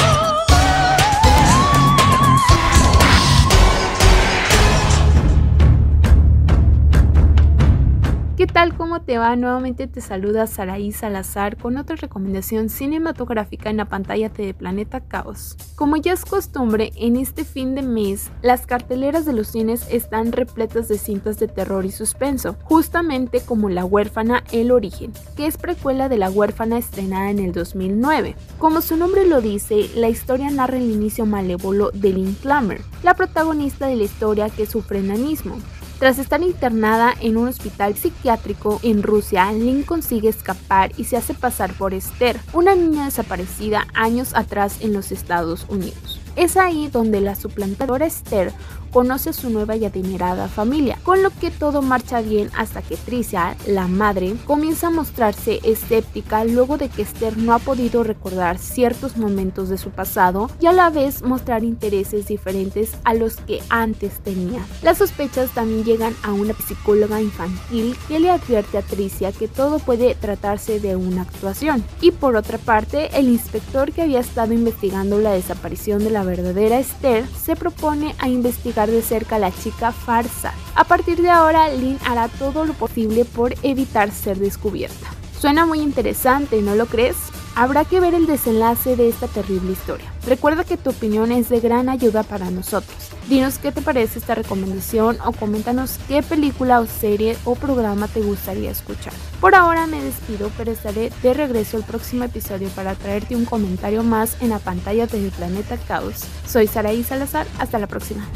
Tal? 8.60 8.76
¿Cómo 8.76 9.00
te 9.00 9.16
va? 9.16 9.36
Nuevamente 9.36 9.86
te 9.86 10.02
saluda 10.02 10.46
Saraí 10.46 10.92
Salazar 10.92 11.56
con 11.56 11.78
otra 11.78 11.96
recomendación 11.96 12.68
cinematográfica 12.68 13.70
en 13.70 13.78
la 13.78 13.86
pantalla 13.86 14.28
de 14.28 14.52
Planeta 14.52 15.00
Caos. 15.00 15.56
Como 15.76 15.96
ya 15.96 16.12
es 16.12 16.26
costumbre, 16.26 16.92
en 16.96 17.16
este 17.16 17.46
fin 17.46 17.74
de 17.74 17.80
mes, 17.80 18.30
las 18.42 18.66
carteleras 18.66 19.24
de 19.24 19.32
los 19.32 19.48
cines 19.48 19.86
están 19.90 20.32
repletas 20.32 20.88
de 20.88 20.98
cintas 20.98 21.38
de 21.38 21.48
terror 21.48 21.86
y 21.86 21.90
suspenso, 21.90 22.54
justamente 22.64 23.40
como 23.40 23.70
La 23.70 23.86
huérfana 23.86 24.44
El 24.52 24.72
origen, 24.72 25.14
que 25.38 25.46
es 25.46 25.56
precuela 25.56 26.10
de 26.10 26.18
La 26.18 26.28
huérfana 26.28 26.76
estrenada 26.76 27.30
en 27.30 27.38
el 27.38 27.52
2009. 27.52 28.36
Como 28.58 28.82
su 28.82 28.98
nombre 28.98 29.26
lo 29.26 29.40
dice, 29.40 29.88
la 29.96 30.10
historia 30.10 30.50
narra 30.50 30.76
el 30.76 30.90
inicio 30.90 31.24
malévolo 31.24 31.92
de 31.92 32.12
Lynn 32.12 32.34
Klammer, 32.34 32.82
la 33.02 33.14
protagonista 33.14 33.86
de 33.86 33.96
la 33.96 34.04
historia 34.04 34.50
que 34.50 34.66
sufre 34.66 34.98
enanismo. 34.98 35.56
Tras 36.00 36.18
estar 36.18 36.40
internada 36.42 37.12
en 37.20 37.36
un 37.36 37.46
hospital 37.46 37.94
psiquiátrico 37.94 38.80
en 38.82 39.02
Rusia, 39.02 39.52
Lynn 39.52 39.82
consigue 39.82 40.30
escapar 40.30 40.92
y 40.96 41.04
se 41.04 41.18
hace 41.18 41.34
pasar 41.34 41.74
por 41.74 41.92
Esther, 41.92 42.40
una 42.54 42.74
niña 42.74 43.04
desaparecida 43.04 43.86
años 43.92 44.34
atrás 44.34 44.78
en 44.80 44.94
los 44.94 45.12
Estados 45.12 45.66
Unidos. 45.68 46.18
Es 46.36 46.56
ahí 46.56 46.88
donde 46.88 47.20
la 47.20 47.34
suplantadora 47.34 48.06
Esther 48.06 48.50
conoce 48.92 49.32
su 49.32 49.50
nueva 49.50 49.76
y 49.76 49.84
adinerada 49.84 50.48
familia, 50.48 50.98
con 51.02 51.22
lo 51.22 51.30
que 51.30 51.50
todo 51.50 51.82
marcha 51.82 52.20
bien 52.20 52.50
hasta 52.56 52.82
que 52.82 52.96
Tricia, 52.96 53.56
la 53.66 53.86
madre, 53.86 54.34
comienza 54.46 54.88
a 54.88 54.90
mostrarse 54.90 55.60
escéptica 55.64 56.44
luego 56.44 56.78
de 56.78 56.88
que 56.88 57.02
Esther 57.02 57.36
no 57.36 57.54
ha 57.54 57.58
podido 57.58 58.04
recordar 58.04 58.58
ciertos 58.58 59.16
momentos 59.16 59.68
de 59.68 59.78
su 59.78 59.90
pasado 59.90 60.50
y 60.60 60.66
a 60.66 60.72
la 60.72 60.90
vez 60.90 61.22
mostrar 61.22 61.64
intereses 61.64 62.26
diferentes 62.26 62.92
a 63.04 63.14
los 63.14 63.36
que 63.36 63.60
antes 63.68 64.20
tenía. 64.20 64.64
Las 64.82 64.98
sospechas 64.98 65.50
también 65.50 65.84
llegan 65.84 66.14
a 66.22 66.32
una 66.32 66.54
psicóloga 66.54 67.20
infantil 67.20 67.96
que 68.08 68.20
le 68.20 68.30
advierte 68.30 68.78
a 68.78 68.82
Tricia 68.82 69.32
que 69.32 69.48
todo 69.48 69.78
puede 69.78 70.14
tratarse 70.14 70.80
de 70.80 70.96
una 70.96 71.22
actuación. 71.22 71.84
Y 72.00 72.10
por 72.10 72.36
otra 72.36 72.58
parte, 72.58 73.16
el 73.18 73.28
inspector 73.28 73.92
que 73.92 74.02
había 74.02 74.20
estado 74.20 74.52
investigando 74.52 75.18
la 75.18 75.32
desaparición 75.32 76.02
de 76.04 76.10
la 76.10 76.22
verdadera 76.22 76.78
Esther 76.78 77.26
se 77.28 77.56
propone 77.56 78.14
a 78.18 78.28
investigar 78.28 78.79
de 78.88 79.02
cerca 79.02 79.36
a 79.36 79.40
la 79.40 79.52
chica 79.52 79.92
farsa. 79.92 80.52
A 80.74 80.84
partir 80.84 81.20
de 81.20 81.30
ahora, 81.30 81.68
Lynn 81.68 81.98
hará 82.06 82.28
todo 82.28 82.64
lo 82.64 82.72
posible 82.74 83.24
por 83.24 83.54
evitar 83.62 84.10
ser 84.12 84.38
descubierta. 84.38 85.08
Suena 85.40 85.66
muy 85.66 85.80
interesante, 85.80 86.60
¿no 86.60 86.74
lo 86.74 86.86
crees? 86.86 87.16
Habrá 87.56 87.84
que 87.84 87.98
ver 87.98 88.14
el 88.14 88.26
desenlace 88.26 88.94
de 88.94 89.08
esta 89.08 89.26
terrible 89.26 89.72
historia. 89.72 90.12
Recuerda 90.26 90.64
que 90.64 90.76
tu 90.76 90.90
opinión 90.90 91.32
es 91.32 91.48
de 91.48 91.60
gran 91.60 91.88
ayuda 91.88 92.22
para 92.22 92.50
nosotros. 92.50 93.10
Dinos 93.28 93.58
qué 93.58 93.72
te 93.72 93.80
parece 93.80 94.18
esta 94.18 94.34
recomendación 94.34 95.18
o 95.24 95.32
coméntanos 95.32 95.98
qué 96.08 96.22
película 96.22 96.80
o 96.80 96.86
serie 96.86 97.36
o 97.44 97.54
programa 97.54 98.06
te 98.06 98.20
gustaría 98.20 98.70
escuchar. 98.70 99.12
Por 99.40 99.54
ahora 99.54 99.86
me 99.86 100.02
despido, 100.02 100.50
pero 100.56 100.72
estaré 100.72 101.10
de 101.22 101.34
regreso 101.34 101.76
el 101.76 101.84
próximo 101.84 102.24
episodio 102.24 102.68
para 102.70 102.94
traerte 102.94 103.34
un 103.34 103.44
comentario 103.44 104.02
más 104.02 104.36
en 104.40 104.50
la 104.50 104.58
pantalla 104.58 105.06
del 105.06 105.30
Planeta 105.30 105.76
Caos. 105.88 106.24
Soy 106.46 106.66
Saraí 106.66 107.02
Salazar, 107.02 107.46
hasta 107.58 107.78
la 107.78 107.86
próxima. 107.86 108.28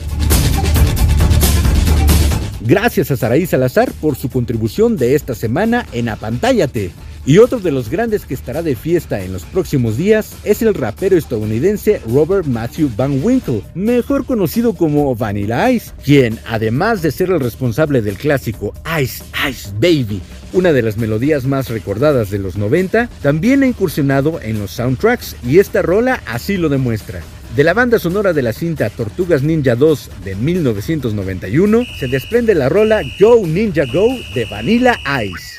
Gracias 2.66 3.10
a 3.10 3.16
Saraí 3.18 3.44
Salazar 3.44 3.92
por 4.00 4.16
su 4.16 4.30
contribución 4.30 4.96
de 4.96 5.14
esta 5.14 5.34
semana 5.34 5.84
en 5.92 6.08
Apantállate. 6.08 6.92
Y 7.26 7.36
otro 7.36 7.58
de 7.58 7.70
los 7.70 7.90
grandes 7.90 8.24
que 8.24 8.32
estará 8.32 8.62
de 8.62 8.74
fiesta 8.74 9.22
en 9.22 9.34
los 9.34 9.44
próximos 9.44 9.98
días 9.98 10.34
es 10.44 10.62
el 10.62 10.72
rapero 10.72 11.16
estadounidense 11.16 12.00
Robert 12.06 12.46
Matthew 12.46 12.90
Van 12.96 13.22
Winkle, 13.22 13.62
mejor 13.74 14.24
conocido 14.24 14.72
como 14.72 15.14
Vanilla 15.14 15.70
Ice, 15.70 15.92
quien, 16.02 16.38
además 16.46 17.02
de 17.02 17.10
ser 17.10 17.30
el 17.30 17.40
responsable 17.40 18.00
del 18.00 18.16
clásico 18.16 18.72
Ice 18.98 19.22
Ice 19.48 19.70
Baby, 19.74 20.22
una 20.54 20.72
de 20.72 20.82
las 20.82 20.96
melodías 20.96 21.44
más 21.44 21.68
recordadas 21.68 22.30
de 22.30 22.38
los 22.38 22.56
90, 22.56 23.10
también 23.20 23.62
ha 23.62 23.66
incursionado 23.66 24.40
en 24.40 24.58
los 24.58 24.70
soundtracks 24.70 25.36
y 25.46 25.58
esta 25.58 25.82
rola 25.82 26.22
así 26.26 26.56
lo 26.56 26.70
demuestra. 26.70 27.20
De 27.54 27.62
la 27.62 27.72
banda 27.72 28.00
sonora 28.00 28.32
de 28.32 28.42
la 28.42 28.52
cinta 28.52 28.90
Tortugas 28.90 29.44
Ninja 29.44 29.76
2 29.76 30.10
de 30.24 30.34
1991 30.34 31.84
se 32.00 32.08
desprende 32.08 32.52
la 32.52 32.68
rola 32.68 33.00
Go 33.20 33.46
Ninja 33.46 33.84
Go 33.92 34.08
de 34.34 34.44
Vanilla 34.46 34.98
Ice. 35.22 35.54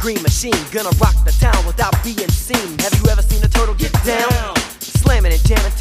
green 0.00 0.22
machine, 0.22 0.56
gonna 0.72 0.88
rock 0.98 1.14
the 1.26 1.36
town 1.38 1.66
without 1.66 1.92
being 2.02 2.30
seen. 2.30 2.80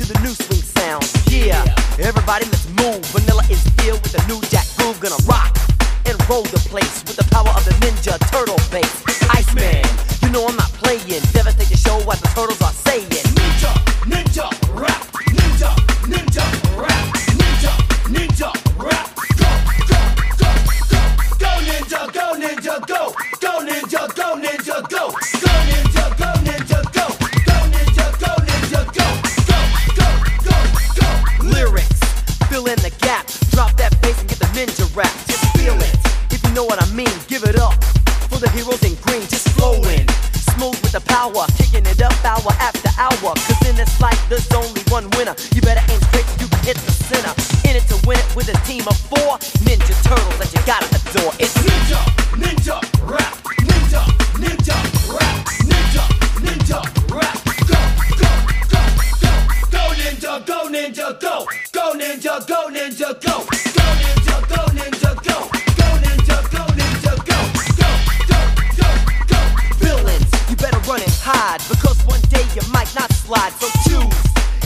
The 0.09 0.19
new 0.21 0.33
swing 0.33 0.61
sound. 0.61 1.05
Yeah, 1.29 1.63
everybody 1.99 2.45
let's 2.45 2.67
move. 2.81 3.05
Vanilla 3.13 3.43
is 3.49 3.61
filled 3.77 4.01
with 4.01 4.17
a 4.17 4.27
new 4.27 4.41
jack 4.49 4.65
groove, 4.77 4.99
gonna 4.99 5.21
rock 5.27 5.55
and 6.05 6.17
roll 6.27 6.43
the 6.43 6.57
place 6.65 7.08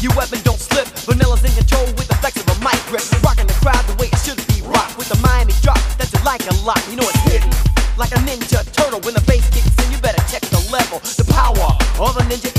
your 0.03 0.13
weapon, 0.15 0.39
don't 0.43 0.59
slip. 0.59 0.85
Vanilla's 1.07 1.43
in 1.47 1.55
control 1.55 1.85
with 1.95 2.07
the 2.11 2.15
flex 2.19 2.35
of 2.35 2.47
a 2.51 2.57
mic 2.59 2.75
grip, 2.91 3.01
rocking 3.23 3.47
the 3.47 3.55
crowd 3.63 3.79
the 3.87 3.95
way 3.95 4.11
it 4.11 4.19
should 4.19 4.37
be 4.51 4.59
rocked 4.67 4.97
with 4.97 5.07
the 5.07 5.17
Miami 5.23 5.53
drop 5.63 5.79
that 5.97 6.11
you 6.11 6.19
like 6.27 6.43
a 6.45 6.55
lot. 6.67 6.83
You 6.91 6.97
know 6.97 7.07
it's 7.07 7.23
hidden 7.23 7.49
like 7.97 8.11
a 8.11 8.19
ninja 8.27 8.61
turtle. 8.71 8.99
When 9.01 9.13
the 9.13 9.23
bass 9.25 9.47
kicks 9.49 9.71
in, 9.79 9.91
you 9.91 9.97
better 9.99 10.21
check 10.29 10.41
the 10.51 10.59
level. 10.71 10.99
The 10.99 11.25
power 11.31 11.71
of 12.03 12.17
a 12.17 12.23
ninja 12.27 12.52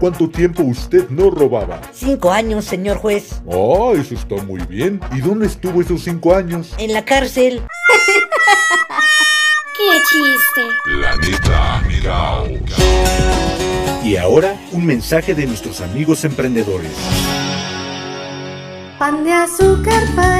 cuánto 0.00 0.28
tiempo 0.28 0.62
usted 0.64 1.08
no 1.10 1.30
robaba? 1.30 1.80
Cinco 1.92 2.32
años, 2.32 2.64
señor 2.64 2.96
juez. 2.96 3.40
Oh, 3.46 3.94
eso 3.94 4.14
está 4.14 4.42
muy 4.42 4.60
bien. 4.62 4.98
¿Y 5.12 5.20
dónde 5.20 5.46
estuvo 5.46 5.80
esos 5.82 6.02
cinco 6.02 6.34
años? 6.34 6.74
En 6.78 6.92
la 6.92 7.04
cárcel. 7.04 7.62
¡Qué 9.76 9.98
chiste! 10.10 10.62
Planeta 10.84 11.82
Mirao. 11.86 12.48
Y 14.02 14.16
ahora, 14.16 14.58
un 14.72 14.86
mensaje 14.86 15.34
de 15.34 15.46
nuestros 15.46 15.80
amigos 15.82 16.24
emprendedores. 16.24 16.92
Pan 18.98 19.24
de 19.24 19.32
azúcar 19.32 20.02
para 20.16 20.39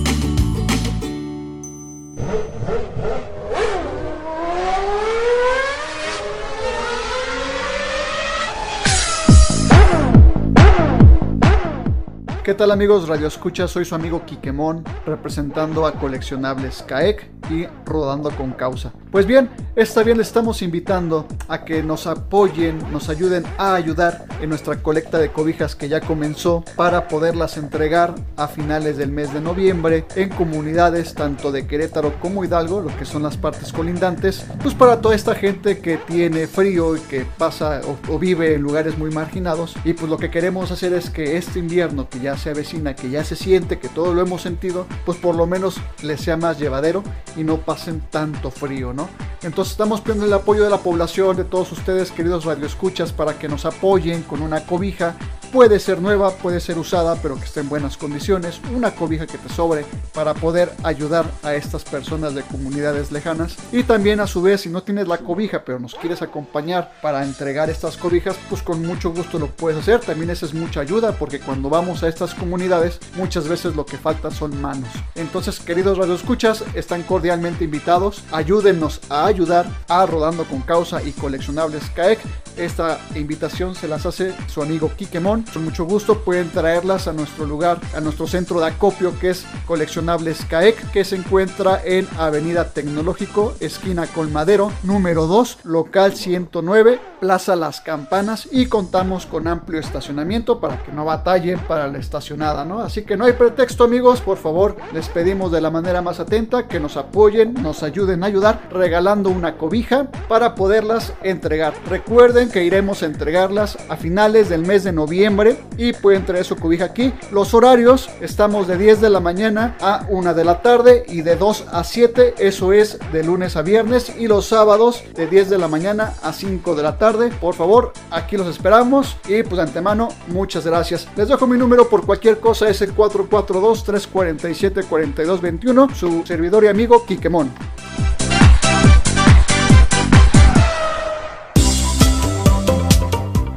¿Qué 12.43 12.55
tal 12.55 12.71
amigos 12.71 13.07
Radio 13.07 13.27
Escucha? 13.27 13.67
Soy 13.67 13.85
su 13.85 13.93
amigo 13.93 14.25
Quiquemón, 14.25 14.83
representando 15.05 15.85
a 15.85 15.91
Coleccionables 15.93 16.83
CAEC 16.87 17.29
y 17.51 17.67
Rodando 17.85 18.31
con 18.31 18.53
Causa. 18.53 18.91
Pues 19.11 19.27
bien, 19.27 19.49
esta 19.75 20.03
vez 20.03 20.17
les 20.17 20.27
estamos 20.27 20.61
invitando 20.61 21.27
a 21.49 21.65
que 21.65 21.83
nos 21.83 22.07
apoyen, 22.07 22.79
nos 22.91 23.09
ayuden 23.09 23.43
a 23.57 23.75
ayudar 23.75 24.25
en 24.41 24.49
nuestra 24.49 24.81
colecta 24.81 25.19
de 25.19 25.31
cobijas 25.31 25.75
que 25.75 25.89
ya 25.89 26.01
comenzó 26.01 26.63
para 26.75 27.07
poderlas 27.07 27.57
entregar 27.57 28.15
a 28.37 28.47
finales 28.47 28.97
del 28.97 29.11
mes 29.11 29.33
de 29.33 29.41
noviembre 29.41 30.05
en 30.15 30.29
comunidades 30.29 31.13
tanto 31.13 31.51
de 31.51 31.67
Querétaro 31.67 32.13
como 32.21 32.43
Hidalgo, 32.43 32.81
lo 32.81 32.95
que 32.97 33.05
son 33.05 33.21
las 33.21 33.37
partes 33.37 33.71
colindantes, 33.71 34.45
pues 34.63 34.73
para 34.73 35.01
toda 35.01 35.13
esta 35.13 35.35
gente 35.35 35.79
que 35.79 35.97
tiene 35.97 36.47
frío 36.47 36.95
y 36.95 37.01
que 37.01 37.25
pasa 37.37 37.81
o, 37.85 38.13
o 38.13 38.17
vive 38.17 38.55
en 38.55 38.61
lugares 38.61 38.97
muy 38.97 39.11
marginados 39.11 39.75
y 39.83 39.93
pues 39.93 40.09
lo 40.09 40.17
que 40.17 40.31
queremos 40.31 40.71
hacer 40.71 40.93
es 40.93 41.09
que 41.09 41.37
este 41.37 41.59
invierno 41.59 42.09
que 42.09 42.19
ya 42.19 42.30
se 42.37 42.49
avecina, 42.49 42.95
que 42.95 43.09
ya 43.09 43.23
se 43.23 43.35
siente, 43.35 43.79
que 43.79 43.89
todo 43.89 44.13
lo 44.13 44.21
hemos 44.21 44.41
sentido, 44.41 44.85
pues 45.05 45.17
por 45.17 45.35
lo 45.35 45.47
menos 45.47 45.79
les 46.01 46.21
sea 46.21 46.37
más 46.37 46.59
llevadero 46.59 47.03
y 47.35 47.43
no 47.43 47.57
pasen 47.57 48.01
tanto 48.09 48.51
frío, 48.51 48.93
¿no? 48.93 49.09
Entonces 49.43 49.71
estamos 49.71 50.01
pidiendo 50.01 50.25
el 50.25 50.33
apoyo 50.33 50.63
de 50.63 50.69
la 50.69 50.77
población, 50.77 51.35
de 51.35 51.43
todos 51.43 51.71
ustedes, 51.71 52.11
queridos 52.11 52.45
radioescuchas, 52.45 53.11
para 53.11 53.37
que 53.37 53.47
nos 53.47 53.65
apoyen 53.65 54.23
con 54.23 54.41
una 54.41 54.65
cobija 54.65 55.15
Puede 55.51 55.81
ser 55.81 56.01
nueva, 56.01 56.31
puede 56.37 56.61
ser 56.61 56.77
usada, 56.77 57.17
pero 57.21 57.35
que 57.35 57.43
esté 57.43 57.59
en 57.59 57.67
buenas 57.67 57.97
condiciones. 57.97 58.61
Una 58.73 58.91
cobija 58.91 59.27
que 59.27 59.37
te 59.37 59.49
sobre 59.49 59.83
para 60.13 60.33
poder 60.33 60.71
ayudar 60.81 61.25
a 61.43 61.53
estas 61.55 61.83
personas 61.83 62.33
de 62.33 62.43
comunidades 62.43 63.11
lejanas. 63.11 63.57
Y 63.73 63.83
también 63.83 64.21
a 64.21 64.27
su 64.27 64.41
vez, 64.41 64.61
si 64.61 64.69
no 64.69 64.81
tienes 64.81 65.09
la 65.09 65.17
cobija, 65.17 65.65
pero 65.65 65.77
nos 65.77 65.93
quieres 65.95 66.21
acompañar 66.21 66.93
para 67.01 67.21
entregar 67.25 67.69
estas 67.69 67.97
cobijas, 67.97 68.37
pues 68.49 68.61
con 68.61 68.85
mucho 68.85 69.11
gusto 69.11 69.39
lo 69.39 69.47
puedes 69.47 69.79
hacer. 69.79 69.99
También 69.99 70.29
esa 70.29 70.45
es 70.45 70.53
mucha 70.53 70.79
ayuda 70.79 71.11
porque 71.11 71.41
cuando 71.41 71.69
vamos 71.69 72.01
a 72.01 72.07
estas 72.07 72.33
comunidades, 72.33 72.97
muchas 73.17 73.49
veces 73.49 73.75
lo 73.75 73.85
que 73.85 73.97
falta 73.97 74.31
son 74.31 74.59
manos. 74.61 74.89
Entonces, 75.15 75.59
queridos 75.59 75.97
radioescuchas, 75.97 76.63
están 76.75 77.03
cordialmente 77.03 77.65
invitados. 77.65 78.23
Ayúdennos 78.31 79.01
a 79.09 79.25
ayudar 79.25 79.65
a 79.89 80.05
Rodando 80.05 80.45
con 80.45 80.61
Causa 80.61 81.03
y 81.03 81.11
Coleccionables 81.11 81.83
CAEC. 81.93 82.19
Esta 82.55 82.99
invitación 83.15 83.75
se 83.75 83.89
las 83.89 84.05
hace 84.05 84.33
su 84.47 84.61
amigo 84.61 84.91
Kikemon 84.95 85.40
con 85.53 85.65
mucho 85.65 85.85
gusto 85.85 86.19
pueden 86.19 86.49
traerlas 86.49 87.07
a 87.07 87.13
nuestro 87.13 87.45
lugar, 87.45 87.79
a 87.95 88.01
nuestro 88.01 88.27
centro 88.27 88.59
de 88.59 88.67
acopio 88.67 89.17
que 89.19 89.31
es 89.31 89.45
Coleccionables 89.65 90.45
CAEC, 90.45 90.91
que 90.91 91.03
se 91.03 91.15
encuentra 91.15 91.81
en 91.83 92.07
Avenida 92.17 92.69
Tecnológico, 92.69 93.53
esquina 93.59 94.07
Colmadero, 94.07 94.71
número 94.83 95.27
2, 95.27 95.59
local 95.63 96.15
109, 96.15 96.99
Plaza 97.19 97.55
Las 97.55 97.81
Campanas 97.81 98.47
y 98.51 98.65
contamos 98.65 99.25
con 99.25 99.47
amplio 99.47 99.79
estacionamiento 99.79 100.59
para 100.59 100.81
que 100.83 100.91
no 100.91 101.05
batallen 101.05 101.59
para 101.59 101.87
la 101.87 101.99
estacionada, 101.99 102.65
¿no? 102.65 102.79
Así 102.79 103.03
que 103.03 103.17
no 103.17 103.25
hay 103.25 103.33
pretexto 103.33 103.83
amigos, 103.83 104.21
por 104.21 104.37
favor, 104.37 104.75
les 104.93 105.07
pedimos 105.09 105.51
de 105.51 105.61
la 105.61 105.69
manera 105.69 106.01
más 106.01 106.19
atenta 106.19 106.67
que 106.67 106.79
nos 106.79 106.97
apoyen, 106.97 107.53
nos 107.55 107.83
ayuden 107.83 108.23
a 108.23 108.27
ayudar 108.27 108.69
regalando 108.71 109.29
una 109.29 109.57
cobija 109.57 110.07
para 110.27 110.55
poderlas 110.55 111.13
entregar. 111.23 111.73
Recuerden 111.87 112.49
que 112.49 112.63
iremos 112.63 113.03
a 113.03 113.05
entregarlas 113.05 113.77
a 113.89 113.97
finales 113.97 114.49
del 114.49 114.65
mes 114.65 114.83
de 114.83 114.91
noviembre 114.91 115.30
y 115.77 115.93
pueden 115.93 116.25
traer 116.25 116.45
su 116.45 116.57
cobija 116.57 116.85
aquí. 116.85 117.13
Los 117.31 117.53
horarios 117.53 118.09
estamos 118.19 118.67
de 118.67 118.77
10 118.77 119.01
de 119.01 119.09
la 119.09 119.19
mañana 119.19 119.77
a 119.79 120.05
1 120.09 120.33
de 120.33 120.43
la 120.43 120.61
tarde 120.61 121.05
y 121.07 121.21
de 121.21 121.35
2 121.35 121.65
a 121.71 121.83
7, 121.83 122.35
eso 122.39 122.73
es 122.73 122.99
de 123.11 123.23
lunes 123.23 123.55
a 123.55 123.61
viernes 123.61 124.11
y 124.17 124.27
los 124.27 124.47
sábados 124.47 125.03
de 125.15 125.27
10 125.27 125.49
de 125.49 125.57
la 125.57 125.67
mañana 125.67 126.13
a 126.21 126.33
5 126.33 126.75
de 126.75 126.83
la 126.83 126.97
tarde. 126.97 127.29
Por 127.39 127.55
favor, 127.55 127.93
aquí 128.09 128.35
los 128.35 128.47
esperamos 128.47 129.15
y 129.27 129.43
pues 129.43 129.55
de 129.55 129.63
antemano 129.63 130.09
muchas 130.27 130.65
gracias. 130.65 131.07
Les 131.15 131.27
dejo 131.27 131.47
mi 131.47 131.57
número 131.57 131.89
por 131.89 132.05
cualquier 132.05 132.39
cosa, 132.39 132.69
es 132.69 132.81
el 132.81 132.93
442 132.93 133.83
347 133.83 134.83
4221, 134.83 135.95
su 135.95 136.23
servidor 136.25 136.65
y 136.65 136.67
amigo 136.67 137.05
Quiquemón. 137.05 137.51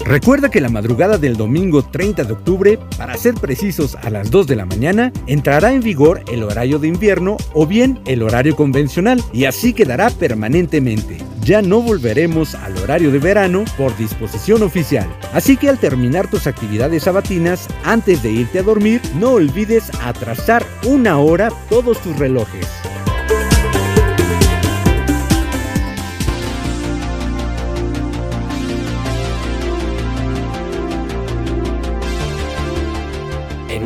Recuerda 0.07 0.51
que 0.51 0.61
la 0.61 0.69
madrugada 0.69 1.17
del 1.17 1.35
domingo 1.35 1.83
30 1.83 2.25
de 2.25 2.33
octubre, 2.35 2.79
para 2.99 3.17
ser 3.17 3.35
precisos 3.35 3.95
a 3.95 4.11
las 4.11 4.31
2 4.31 4.47
de 4.47 4.57
la 4.57 4.67
mañana, 4.67 5.11
entrará 5.27 5.73
en 5.73 5.81
vigor 5.81 6.23
el 6.31 6.43
horario 6.43 6.79
de 6.79 6.89
invierno 6.89 7.39
o 7.55 7.67
bien 7.67 7.99
el 8.05 8.23
horario 8.23 8.55
convencional 8.55 9.23
y 9.33 9.47
así 9.47 9.73
quedará 9.73 10.11
permanentemente. 10.11 11.17
Ya 11.41 11.63
no 11.63 11.81
volveremos 11.81 12.55
al 12.55 12.77
horario 12.77 13.11
de 13.13 13.19
verano 13.19 13.65
por 13.79 13.97
disposición 13.97 14.63
oficial. 14.63 15.09
Así 15.33 15.57
que 15.57 15.71
al 15.71 15.79
terminar 15.79 16.29
tus 16.29 16.47
actividades 16.47 17.05
sabatinas, 17.05 17.67
antes 17.83 18.23
de 18.23 18.31
irte 18.31 18.59
a 18.59 18.63
dormir, 18.63 19.01
no 19.19 19.33
olvides 19.33 19.91
atrasar 20.03 20.67
una 20.85 21.19
hora 21.19 21.51
todos 21.71 21.99
tus 22.03 22.19
relojes. 22.19 22.67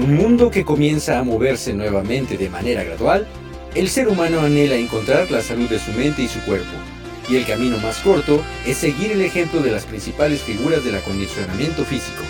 Un 0.09 0.17
mundo 0.17 0.51
que 0.51 0.65
comienza 0.65 1.19
a 1.19 1.23
moverse 1.23 1.75
nuevamente 1.75 2.39
de 2.39 2.49
manera 2.49 2.83
gradual, 2.83 3.27
el 3.75 3.91
ser 3.91 4.09
humano 4.09 4.41
anhela 4.41 4.75
encontrar 4.75 5.31
la 5.31 5.43
salud 5.43 5.69
de 5.69 5.79
su 5.79 5.93
mente 5.93 6.23
y 6.23 6.29
su 6.29 6.41
cuerpo. 6.47 6.73
Y 7.29 7.37
el 7.37 7.45
camino 7.45 7.77
más 7.77 7.99
corto 7.99 8.43
es 8.67 8.79
seguir 8.79 9.13
el 9.13 9.21
ejemplo 9.21 9.61
de 9.61 9.71
las 9.71 9.85
principales 9.85 10.41
figuras 10.41 10.83
del 10.83 10.97
acondicionamiento 10.97 11.85
físico. 11.85 12.23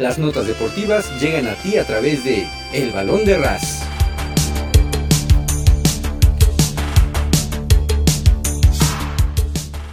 Las 0.00 0.18
notas 0.18 0.48
deportivas 0.48 1.08
llegan 1.20 1.46
a 1.46 1.54
ti 1.54 1.78
a 1.78 1.86
través 1.86 2.24
de 2.24 2.44
El 2.72 2.90
Balón 2.90 3.24
de 3.24 3.38
Ras. 3.38 3.84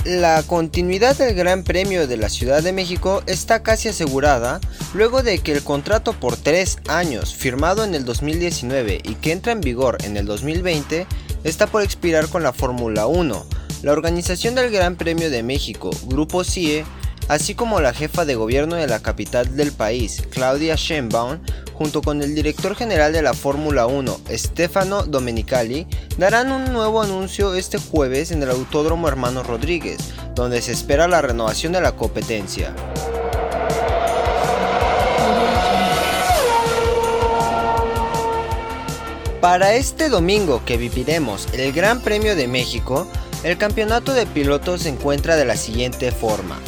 La 0.09 0.41
continuidad 0.41 1.15
del 1.19 1.35
Gran 1.35 1.63
Premio 1.63 2.07
de 2.07 2.17
la 2.17 2.29
Ciudad 2.29 2.63
de 2.63 2.73
México 2.73 3.21
está 3.27 3.61
casi 3.61 3.89
asegurada 3.89 4.59
luego 4.95 5.21
de 5.21 5.37
que 5.37 5.51
el 5.51 5.61
contrato 5.61 6.13
por 6.13 6.35
tres 6.35 6.79
años 6.87 7.35
firmado 7.35 7.83
en 7.83 7.93
el 7.93 8.05
2019 8.05 9.01
y 9.03 9.13
que 9.13 9.31
entra 9.31 9.51
en 9.51 9.61
vigor 9.61 9.99
en 10.03 10.17
el 10.17 10.25
2020 10.25 11.05
está 11.43 11.67
por 11.67 11.83
expirar 11.83 12.27
con 12.27 12.41
la 12.41 12.53
Fórmula 12.53 13.05
1. 13.05 13.45
La 13.83 13.91
organización 13.91 14.55
del 14.55 14.71
Gran 14.71 14.95
Premio 14.95 15.29
de 15.29 15.43
México, 15.43 15.91
Grupo 16.07 16.43
CIE, 16.43 16.85
así 17.29 17.53
como 17.55 17.79
la 17.79 17.93
jefa 17.93 18.25
de 18.25 18.35
gobierno 18.35 18.75
de 18.75 18.87
la 18.87 18.99
capital 18.99 19.55
del 19.55 19.71
país, 19.71 20.23
Claudia 20.31 20.75
Sheinbaum, 20.75 21.39
junto 21.73 22.01
con 22.01 22.21
el 22.21 22.35
director 22.35 22.75
general 22.75 23.13
de 23.13 23.21
la 23.21 23.33
Fórmula 23.33 23.85
1, 23.85 24.19
Stefano 24.31 25.03
Domenicali, 25.03 25.87
darán 26.17 26.51
un 26.51 26.73
nuevo 26.73 27.01
anuncio 27.01 27.53
este 27.53 27.77
jueves 27.77 28.31
en 28.31 28.43
el 28.43 28.49
Autódromo 28.49 29.07
Hermano 29.07 29.43
Rodríguez, 29.43 29.99
donde 30.35 30.61
se 30.61 30.73
espera 30.73 31.07
la 31.07 31.21
renovación 31.21 31.71
de 31.71 31.81
la 31.81 31.93
competencia. 31.93 32.75
Para 39.39 39.75
este 39.75 40.09
domingo 40.09 40.63
que 40.65 40.77
viviremos 40.77 41.47
el 41.53 41.71
Gran 41.71 42.01
Premio 42.01 42.35
de 42.35 42.47
México, 42.47 43.07
el 43.43 43.57
campeonato 43.57 44.13
de 44.13 44.25
pilotos 44.25 44.81
se 44.81 44.89
encuentra 44.89 45.37
de 45.37 45.45
la 45.45 45.55
siguiente 45.55 46.11
forma. 46.11 46.59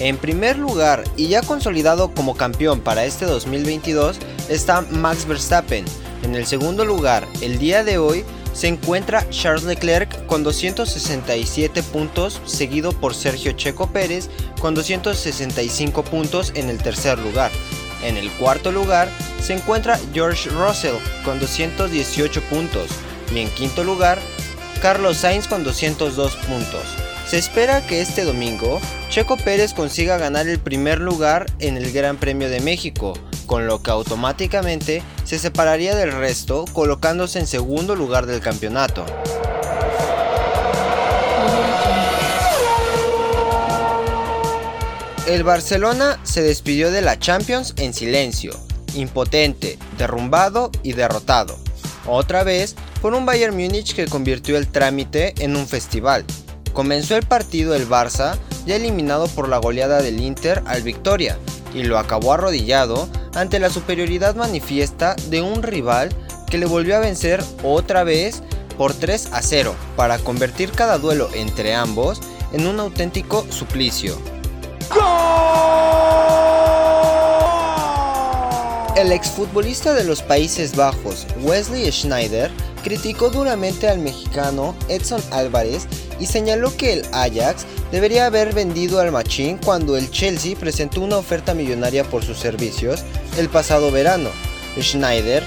En 0.00 0.16
primer 0.16 0.56
lugar, 0.56 1.04
y 1.18 1.28
ya 1.28 1.42
consolidado 1.42 2.14
como 2.14 2.34
campeón 2.34 2.80
para 2.80 3.04
este 3.04 3.26
2022, 3.26 4.18
está 4.48 4.80
Max 4.80 5.26
Verstappen. 5.26 5.84
En 6.22 6.34
el 6.34 6.46
segundo 6.46 6.86
lugar, 6.86 7.28
el 7.42 7.58
día 7.58 7.84
de 7.84 7.98
hoy, 7.98 8.24
se 8.54 8.68
encuentra 8.68 9.28
Charles 9.28 9.64
Leclerc 9.64 10.24
con 10.24 10.42
267 10.42 11.82
puntos, 11.82 12.40
seguido 12.46 12.92
por 12.92 13.14
Sergio 13.14 13.52
Checo 13.52 13.88
Pérez 13.88 14.30
con 14.58 14.74
265 14.74 16.02
puntos 16.02 16.52
en 16.54 16.70
el 16.70 16.78
tercer 16.78 17.18
lugar. 17.18 17.52
En 18.02 18.16
el 18.16 18.30
cuarto 18.32 18.72
lugar 18.72 19.10
se 19.42 19.52
encuentra 19.52 20.00
George 20.14 20.48
Russell 20.48 20.96
con 21.26 21.38
218 21.38 22.40
puntos 22.44 22.88
y 23.34 23.40
en 23.40 23.50
quinto 23.50 23.84
lugar 23.84 24.18
Carlos 24.80 25.18
Sainz 25.18 25.46
con 25.46 25.62
202 25.62 26.36
puntos. 26.36 26.84
Se 27.30 27.38
espera 27.38 27.86
que 27.86 28.00
este 28.00 28.24
domingo 28.24 28.80
Checo 29.08 29.36
Pérez 29.36 29.72
consiga 29.72 30.18
ganar 30.18 30.48
el 30.48 30.58
primer 30.58 30.98
lugar 30.98 31.46
en 31.60 31.76
el 31.76 31.92
Gran 31.92 32.16
Premio 32.16 32.50
de 32.50 32.58
México, 32.58 33.12
con 33.46 33.68
lo 33.68 33.84
que 33.84 33.92
automáticamente 33.92 35.04
se 35.22 35.38
separaría 35.38 35.94
del 35.94 36.10
resto 36.10 36.64
colocándose 36.72 37.38
en 37.38 37.46
segundo 37.46 37.94
lugar 37.94 38.26
del 38.26 38.40
campeonato. 38.40 39.06
El 45.28 45.44
Barcelona 45.44 46.18
se 46.24 46.42
despidió 46.42 46.90
de 46.90 47.00
la 47.00 47.16
Champions 47.16 47.74
en 47.76 47.94
silencio, 47.94 48.58
impotente, 48.96 49.78
derrumbado 49.96 50.72
y 50.82 50.94
derrotado. 50.94 51.56
Otra 52.08 52.42
vez 52.42 52.74
por 53.00 53.14
un 53.14 53.24
Bayern 53.24 53.54
Múnich 53.54 53.94
que 53.94 54.08
convirtió 54.08 54.56
el 54.56 54.66
trámite 54.66 55.34
en 55.38 55.54
un 55.54 55.68
festival. 55.68 56.24
Comenzó 56.72 57.16
el 57.16 57.24
partido 57.24 57.74
el 57.74 57.88
Barça 57.88 58.36
ya 58.66 58.76
eliminado 58.76 59.26
por 59.28 59.48
la 59.48 59.58
goleada 59.58 60.02
del 60.02 60.20
Inter 60.20 60.62
al 60.66 60.82
Victoria 60.82 61.38
y 61.74 61.82
lo 61.82 61.98
acabó 61.98 62.32
arrodillado 62.32 63.08
ante 63.34 63.58
la 63.58 63.70
superioridad 63.70 64.34
manifiesta 64.34 65.14
de 65.28 65.42
un 65.42 65.62
rival 65.62 66.10
que 66.48 66.58
le 66.58 66.66
volvió 66.66 66.96
a 66.96 67.00
vencer 67.00 67.42
otra 67.62 68.04
vez 68.04 68.42
por 68.76 68.94
3 68.94 69.30
a 69.32 69.42
0 69.42 69.74
para 69.96 70.18
convertir 70.18 70.70
cada 70.72 70.98
duelo 70.98 71.28
entre 71.34 71.74
ambos 71.74 72.20
en 72.52 72.66
un 72.66 72.80
auténtico 72.80 73.46
suplicio. 73.50 74.16
El 78.96 79.12
exfutbolista 79.12 79.94
de 79.94 80.04
los 80.04 80.22
Países 80.22 80.76
Bajos, 80.76 81.26
Wesley 81.40 81.90
Schneider, 81.90 82.50
criticó 82.82 83.30
duramente 83.30 83.88
al 83.88 83.98
mexicano 83.98 84.74
Edson 84.88 85.22
Álvarez 85.30 85.86
y 86.20 86.26
señaló 86.26 86.76
que 86.76 86.92
el 86.92 87.02
Ajax 87.12 87.64
debería 87.90 88.26
haber 88.26 88.54
vendido 88.54 89.00
al 89.00 89.10
Machín 89.10 89.58
cuando 89.58 89.96
el 89.96 90.10
Chelsea 90.10 90.56
presentó 90.56 91.00
una 91.00 91.16
oferta 91.16 91.54
millonaria 91.54 92.04
por 92.04 92.22
sus 92.22 92.38
servicios 92.38 93.02
el 93.38 93.48
pasado 93.48 93.90
verano. 93.90 94.28
Schneider, 94.78 95.42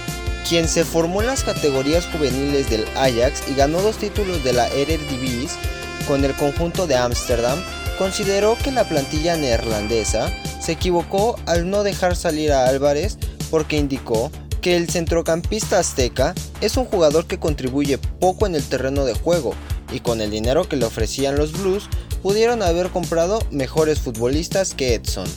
quien 0.49 0.67
se 0.67 0.83
formó 0.83 1.21
en 1.21 1.27
las 1.27 1.43
categorías 1.43 2.05
juveniles 2.07 2.69
del 2.69 2.85
Ajax 2.95 3.43
y 3.49 3.55
ganó 3.55 3.81
dos 3.81 3.97
títulos 3.97 4.43
de 4.43 4.53
la 4.53 4.67
Eredivisie 4.69 5.49
con 6.07 6.25
el 6.25 6.33
conjunto 6.33 6.87
de 6.87 6.95
Ámsterdam, 6.95 7.57
consideró 7.97 8.57
que 8.57 8.71
la 8.71 8.83
plantilla 8.83 9.37
neerlandesa 9.37 10.29
se 10.59 10.73
equivocó 10.73 11.37
al 11.45 11.69
no 11.69 11.83
dejar 11.83 12.15
salir 12.15 12.51
a 12.51 12.65
Álvarez 12.65 13.17
porque 13.49 13.77
indicó 13.77 14.31
que 14.61 14.75
el 14.75 14.89
centrocampista 14.89 15.79
azteca 15.79 16.33
es 16.61 16.77
un 16.77 16.85
jugador 16.85 17.25
que 17.25 17.37
contribuye 17.37 17.97
poco 17.97 18.47
en 18.47 18.55
el 18.55 18.63
terreno 18.63 19.05
de 19.05 19.13
juego 19.13 19.53
y 19.93 19.99
con 19.99 20.19
el 20.19 20.31
dinero 20.31 20.67
que 20.67 20.75
le 20.75 20.85
ofrecían 20.85 21.37
los 21.37 21.53
Blues 21.53 21.87
pudieron 22.21 22.63
haber 22.63 22.89
comprado 22.89 23.39
mejores 23.51 23.99
futbolistas 23.99 24.73
que 24.73 24.95
Edson. 24.95 25.27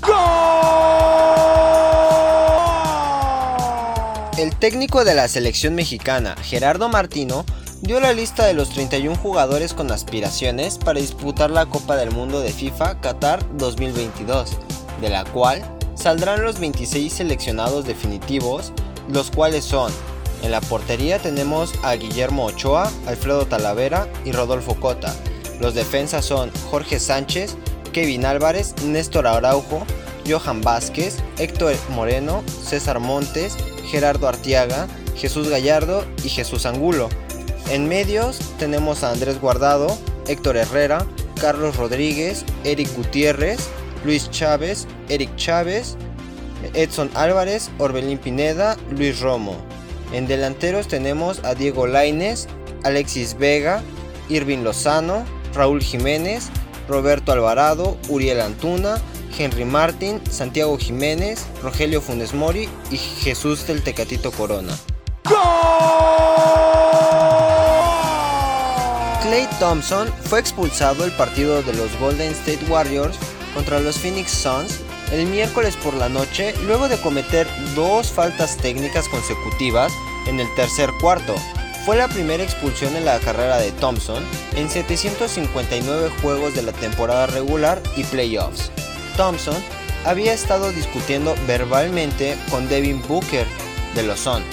El 4.38 4.54
técnico 4.56 5.04
de 5.04 5.14
la 5.14 5.28
selección 5.28 5.74
mexicana, 5.74 6.36
Gerardo 6.42 6.88
Martino, 6.88 7.44
dio 7.82 8.00
la 8.00 8.12
lista 8.12 8.46
de 8.46 8.54
los 8.54 8.70
31 8.70 9.16
jugadores 9.16 9.74
con 9.74 9.90
aspiraciones 9.90 10.78
para 10.78 11.00
disputar 11.00 11.50
la 11.50 11.66
Copa 11.66 11.96
del 11.96 12.10
Mundo 12.10 12.40
de 12.40 12.52
FIFA 12.52 13.00
Qatar 13.00 13.44
2022, 13.56 14.50
de 15.00 15.10
la 15.10 15.24
cual 15.24 15.62
saldrán 15.94 16.42
los 16.42 16.58
26 16.58 17.12
seleccionados 17.12 17.84
definitivos, 17.86 18.72
los 19.08 19.30
cuales 19.30 19.64
son, 19.64 19.92
en 20.42 20.50
la 20.50 20.60
portería 20.60 21.18
tenemos 21.18 21.74
a 21.82 21.94
Guillermo 21.94 22.46
Ochoa, 22.46 22.90
Alfredo 23.06 23.46
Talavera 23.46 24.08
y 24.24 24.32
Rodolfo 24.32 24.74
Cota. 24.74 25.14
Los 25.60 25.74
defensas 25.74 26.24
son 26.24 26.50
Jorge 26.70 27.00
Sánchez, 27.00 27.56
Kevin 27.92 28.26
Álvarez, 28.26 28.74
Néstor 28.84 29.26
Araujo, 29.26 29.86
Johan 30.28 30.60
Vázquez, 30.60 31.16
Héctor 31.38 31.74
Moreno, 31.90 32.42
César 32.62 33.00
Montes, 33.00 33.56
Gerardo 33.86 34.28
Artiaga, 34.28 34.86
Jesús 35.16 35.48
Gallardo 35.48 36.04
y 36.22 36.28
Jesús 36.28 36.66
Angulo. 36.66 37.08
En 37.70 37.88
medios 37.88 38.38
tenemos 38.58 39.02
a 39.02 39.10
Andrés 39.12 39.40
Guardado, 39.40 39.96
Héctor 40.28 40.56
Herrera, 40.56 41.06
Carlos 41.40 41.76
Rodríguez, 41.76 42.44
Eric 42.64 42.94
Gutiérrez, 42.96 43.68
Luis 44.04 44.30
Chávez, 44.30 44.86
Eric 45.08 45.34
Chávez, 45.36 45.96
Edson 46.74 47.10
Álvarez, 47.14 47.70
Orbelín 47.78 48.18
Pineda, 48.18 48.76
Luis 48.90 49.20
Romo. 49.20 49.56
En 50.12 50.26
delanteros 50.26 50.88
tenemos 50.88 51.44
a 51.44 51.54
Diego 51.54 51.86
Laines, 51.86 52.48
Alexis 52.84 53.36
Vega, 53.38 53.82
Irving 54.28 54.58
Lozano, 54.58 55.24
Raúl 55.54 55.82
Jiménez, 55.82 56.48
Roberto 56.88 57.32
Alvarado, 57.32 57.96
Uriel 58.08 58.40
Antuna, 58.40 59.00
Henry 59.36 59.64
Martin, 59.64 60.20
Santiago 60.30 60.78
Jiménez, 60.78 61.46
Rogelio 61.62 62.00
Funes 62.00 62.32
Mori 62.32 62.68
y 62.90 62.96
Jesús 62.96 63.66
del 63.66 63.82
Tecatito 63.82 64.30
Corona. 64.32 64.76
Clay 69.22 69.48
Thompson 69.58 70.08
fue 70.24 70.38
expulsado 70.38 71.02
del 71.02 71.12
partido 71.12 71.62
de 71.62 71.74
los 71.74 71.98
Golden 71.98 72.30
State 72.30 72.64
Warriors 72.68 73.16
contra 73.54 73.80
los 73.80 73.98
Phoenix 73.98 74.30
Suns 74.30 74.78
el 75.12 75.26
miércoles 75.26 75.76
por 75.76 75.94
la 75.94 76.08
noche 76.08 76.54
luego 76.64 76.88
de 76.88 77.00
cometer 77.00 77.46
dos 77.74 78.10
faltas 78.10 78.56
técnicas 78.56 79.08
consecutivas 79.08 79.92
en 80.26 80.40
el 80.40 80.52
tercer 80.54 80.90
cuarto. 81.00 81.34
Fue 81.84 81.96
la 81.96 82.08
primera 82.08 82.42
expulsión 82.42 82.96
en 82.96 83.04
la 83.04 83.18
carrera 83.20 83.58
de 83.58 83.70
Thompson 83.72 84.24
en 84.56 84.68
759 84.68 86.10
juegos 86.20 86.54
de 86.54 86.62
la 86.62 86.72
temporada 86.72 87.26
regular 87.28 87.80
y 87.96 88.02
playoffs. 88.04 88.72
Thompson 89.16 89.56
había 90.04 90.32
estado 90.32 90.72
discutiendo 90.72 91.34
verbalmente 91.46 92.36
con 92.50 92.68
Devin 92.68 93.02
Booker 93.06 93.46
de 93.94 94.02
los 94.02 94.20
Suns 94.20 94.44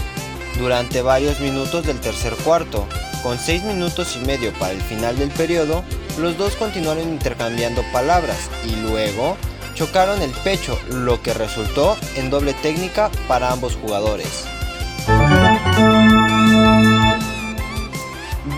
durante 0.58 1.02
varios 1.02 1.40
minutos 1.40 1.86
del 1.86 2.00
tercer 2.00 2.34
cuarto. 2.44 2.88
Con 3.24 3.40
6 3.40 3.64
minutos 3.64 4.18
y 4.22 4.26
medio 4.26 4.52
para 4.54 4.74
el 4.74 4.82
final 4.82 5.18
del 5.18 5.30
periodo, 5.30 5.84
los 6.20 6.38
dos 6.38 6.56
continuaron 6.56 7.08
intercambiando 7.10 7.84
palabras 7.92 8.50
y 8.68 8.76
luego 8.76 9.38
chocaron 9.74 10.22
el 10.22 10.32
pecho, 10.32 10.78
lo 10.90 11.22
que 11.22 11.34
resultó 11.34 11.98
en 12.16 12.30
doble 12.30 12.54
técnica 12.54 13.10
para 13.28 13.52
ambos 13.52 13.76
jugadores. 13.76 14.46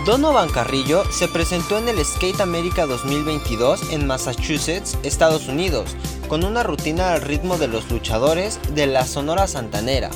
Donovan 0.04 0.48
Carrillo 0.50 1.04
se 1.10 1.26
presentó 1.26 1.78
en 1.78 1.88
el 1.88 2.04
Skate 2.04 2.40
America 2.40 2.86
2022 2.86 3.90
en 3.90 4.06
Massachusetts, 4.06 4.96
Estados 5.02 5.48
Unidos, 5.48 5.96
con 6.28 6.44
una 6.44 6.62
rutina 6.62 7.12
al 7.12 7.22
ritmo 7.22 7.58
de 7.58 7.68
los 7.68 7.90
luchadores 7.90 8.60
de 8.74 8.86
la 8.86 9.04
Sonora 9.04 9.46
Santanera. 9.48 10.10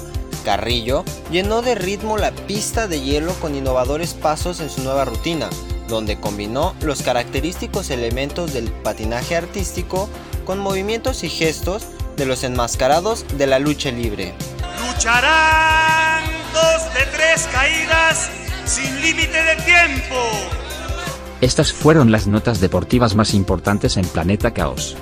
Carrillo 0.45 1.05
llenó 1.31 1.61
de 1.63 1.75
ritmo 1.75 2.19
la 2.19 2.31
pista 2.31 2.89
de 2.89 3.01
hielo 3.01 3.33
con 3.35 3.55
innovadores 3.55 4.15
pasos 4.15 4.61
en 4.61 4.71
su 4.71 4.83
nueva 4.83 5.05
rutina, 5.05 5.51
donde 5.91 6.19
combinó 6.19 6.75
los 6.81 7.03
característicos 7.03 7.91
elementos 7.91 8.53
del 8.53 8.71
patinaje 8.71 9.37
artístico 9.37 10.09
con 10.47 10.59
movimientos 10.59 11.23
y 11.25 11.29
gestos 11.29 11.87
de 12.17 12.27
los 12.27 12.45
enmascarados 12.45 13.27
de 13.37 13.47
la 13.47 13.59
lucha 13.59 13.91
libre. 13.91 14.35
Lucharán 14.81 16.25
dos 16.55 16.95
de 16.95 17.05
tres 17.13 17.49
caídas 17.53 18.31
sin 18.65 19.01
límite 19.03 19.43
de 19.43 19.57
tiempo. 19.57 20.17
Estas 21.41 21.73
fueron 21.73 22.13
las 22.13 22.27
notas 22.27 22.61
deportivas 22.61 23.15
más 23.15 23.35
importantes 23.35 23.97
en 23.97 24.07
Planeta 24.07 24.53
Caos. 24.53 24.97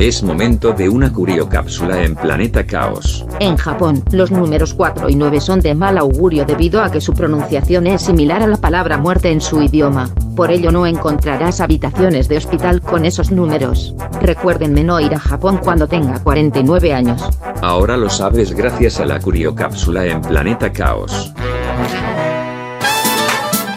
Es 0.00 0.22
momento 0.22 0.72
de 0.72 0.88
una 0.88 1.12
curiocápsula 1.12 2.02
en 2.02 2.14
Planeta 2.14 2.64
Caos. 2.64 3.26
En 3.38 3.58
Japón, 3.58 4.02
los 4.12 4.30
números 4.30 4.72
4 4.72 5.10
y 5.10 5.14
9 5.14 5.42
son 5.42 5.60
de 5.60 5.74
mal 5.74 5.98
augurio 5.98 6.46
debido 6.46 6.82
a 6.82 6.90
que 6.90 7.02
su 7.02 7.12
pronunciación 7.12 7.86
es 7.86 8.00
similar 8.00 8.42
a 8.42 8.46
la 8.46 8.56
palabra 8.56 8.96
muerte 8.96 9.30
en 9.30 9.42
su 9.42 9.60
idioma. 9.60 10.08
Por 10.34 10.50
ello 10.50 10.72
no 10.72 10.86
encontrarás 10.86 11.60
habitaciones 11.60 12.28
de 12.28 12.38
hospital 12.38 12.80
con 12.80 13.04
esos 13.04 13.30
números. 13.30 13.94
Recuérdenme 14.22 14.84
no 14.84 15.00
ir 15.00 15.14
a 15.14 15.18
Japón 15.18 15.60
cuando 15.62 15.86
tenga 15.86 16.18
49 16.20 16.94
años. 16.94 17.22
Ahora 17.60 17.98
lo 17.98 18.08
sabes 18.08 18.52
gracias 18.54 19.00
a 19.00 19.04
la 19.04 19.20
curiocápsula 19.20 20.06
en 20.06 20.22
Planeta 20.22 20.72
Caos. 20.72 21.34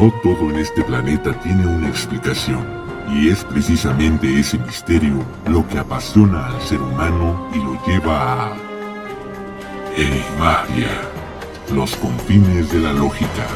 No 0.00 0.12
todo 0.22 0.48
en 0.50 0.58
este 0.60 0.84
planeta 0.84 1.32
tiene 1.40 1.66
una 1.66 1.88
explicación, 1.88 2.64
y 3.12 3.30
es 3.30 3.42
precisamente 3.42 4.38
ese 4.38 4.56
misterio 4.56 5.24
lo 5.48 5.66
que 5.66 5.76
apasiona 5.76 6.46
al 6.46 6.62
ser 6.62 6.80
humano 6.80 7.50
y 7.52 7.58
lo 7.58 7.84
lleva 7.84 8.44
a... 8.44 8.56
Enigmagia, 9.96 10.86
los 11.74 11.96
confines 11.96 12.70
de 12.70 12.78
la 12.78 12.92
lógica. 12.92 13.48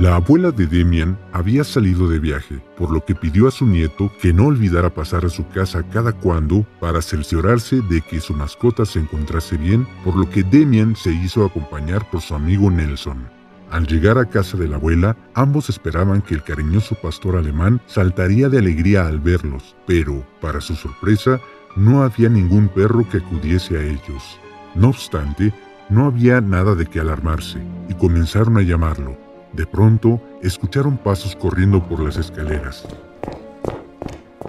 La 0.00 0.16
abuela 0.16 0.50
de 0.50 0.66
Demian 0.66 1.18
había 1.30 1.62
salido 1.62 2.08
de 2.08 2.18
viaje, 2.18 2.58
por 2.78 2.90
lo 2.90 3.04
que 3.04 3.14
pidió 3.14 3.46
a 3.46 3.50
su 3.50 3.66
nieto 3.66 4.10
que 4.18 4.32
no 4.32 4.46
olvidara 4.46 4.88
pasar 4.88 5.26
a 5.26 5.28
su 5.28 5.46
casa 5.48 5.82
cada 5.92 6.14
cuando 6.14 6.64
para 6.80 7.02
cerciorarse 7.02 7.82
de 7.82 8.00
que 8.00 8.18
su 8.18 8.32
mascota 8.32 8.86
se 8.86 8.98
encontrase 8.98 9.58
bien, 9.58 9.86
por 10.02 10.16
lo 10.16 10.30
que 10.30 10.42
Demian 10.42 10.96
se 10.96 11.12
hizo 11.12 11.44
acompañar 11.44 12.08
por 12.10 12.22
su 12.22 12.34
amigo 12.34 12.70
Nelson. 12.70 13.28
Al 13.70 13.86
llegar 13.86 14.16
a 14.16 14.24
casa 14.24 14.56
de 14.56 14.68
la 14.68 14.76
abuela, 14.76 15.18
ambos 15.34 15.68
esperaban 15.68 16.22
que 16.22 16.32
el 16.32 16.44
cariñoso 16.44 16.94
pastor 16.94 17.36
alemán 17.36 17.82
saltaría 17.84 18.48
de 18.48 18.56
alegría 18.56 19.06
al 19.06 19.20
verlos, 19.20 19.76
pero, 19.86 20.26
para 20.40 20.62
su 20.62 20.76
sorpresa, 20.76 21.40
no 21.76 22.04
había 22.04 22.30
ningún 22.30 22.68
perro 22.68 23.06
que 23.06 23.18
acudiese 23.18 23.76
a 23.76 23.82
ellos. 23.82 24.40
No 24.74 24.88
obstante, 24.88 25.52
no 25.90 26.06
había 26.06 26.40
nada 26.40 26.74
de 26.74 26.86
qué 26.86 27.00
alarmarse, 27.00 27.58
y 27.90 27.92
comenzaron 27.92 28.56
a 28.56 28.62
llamarlo. 28.62 29.29
De 29.52 29.66
pronto, 29.66 30.20
escucharon 30.42 30.96
pasos 30.96 31.34
corriendo 31.36 31.86
por 31.86 32.00
las 32.00 32.16
escaleras. 32.16 32.86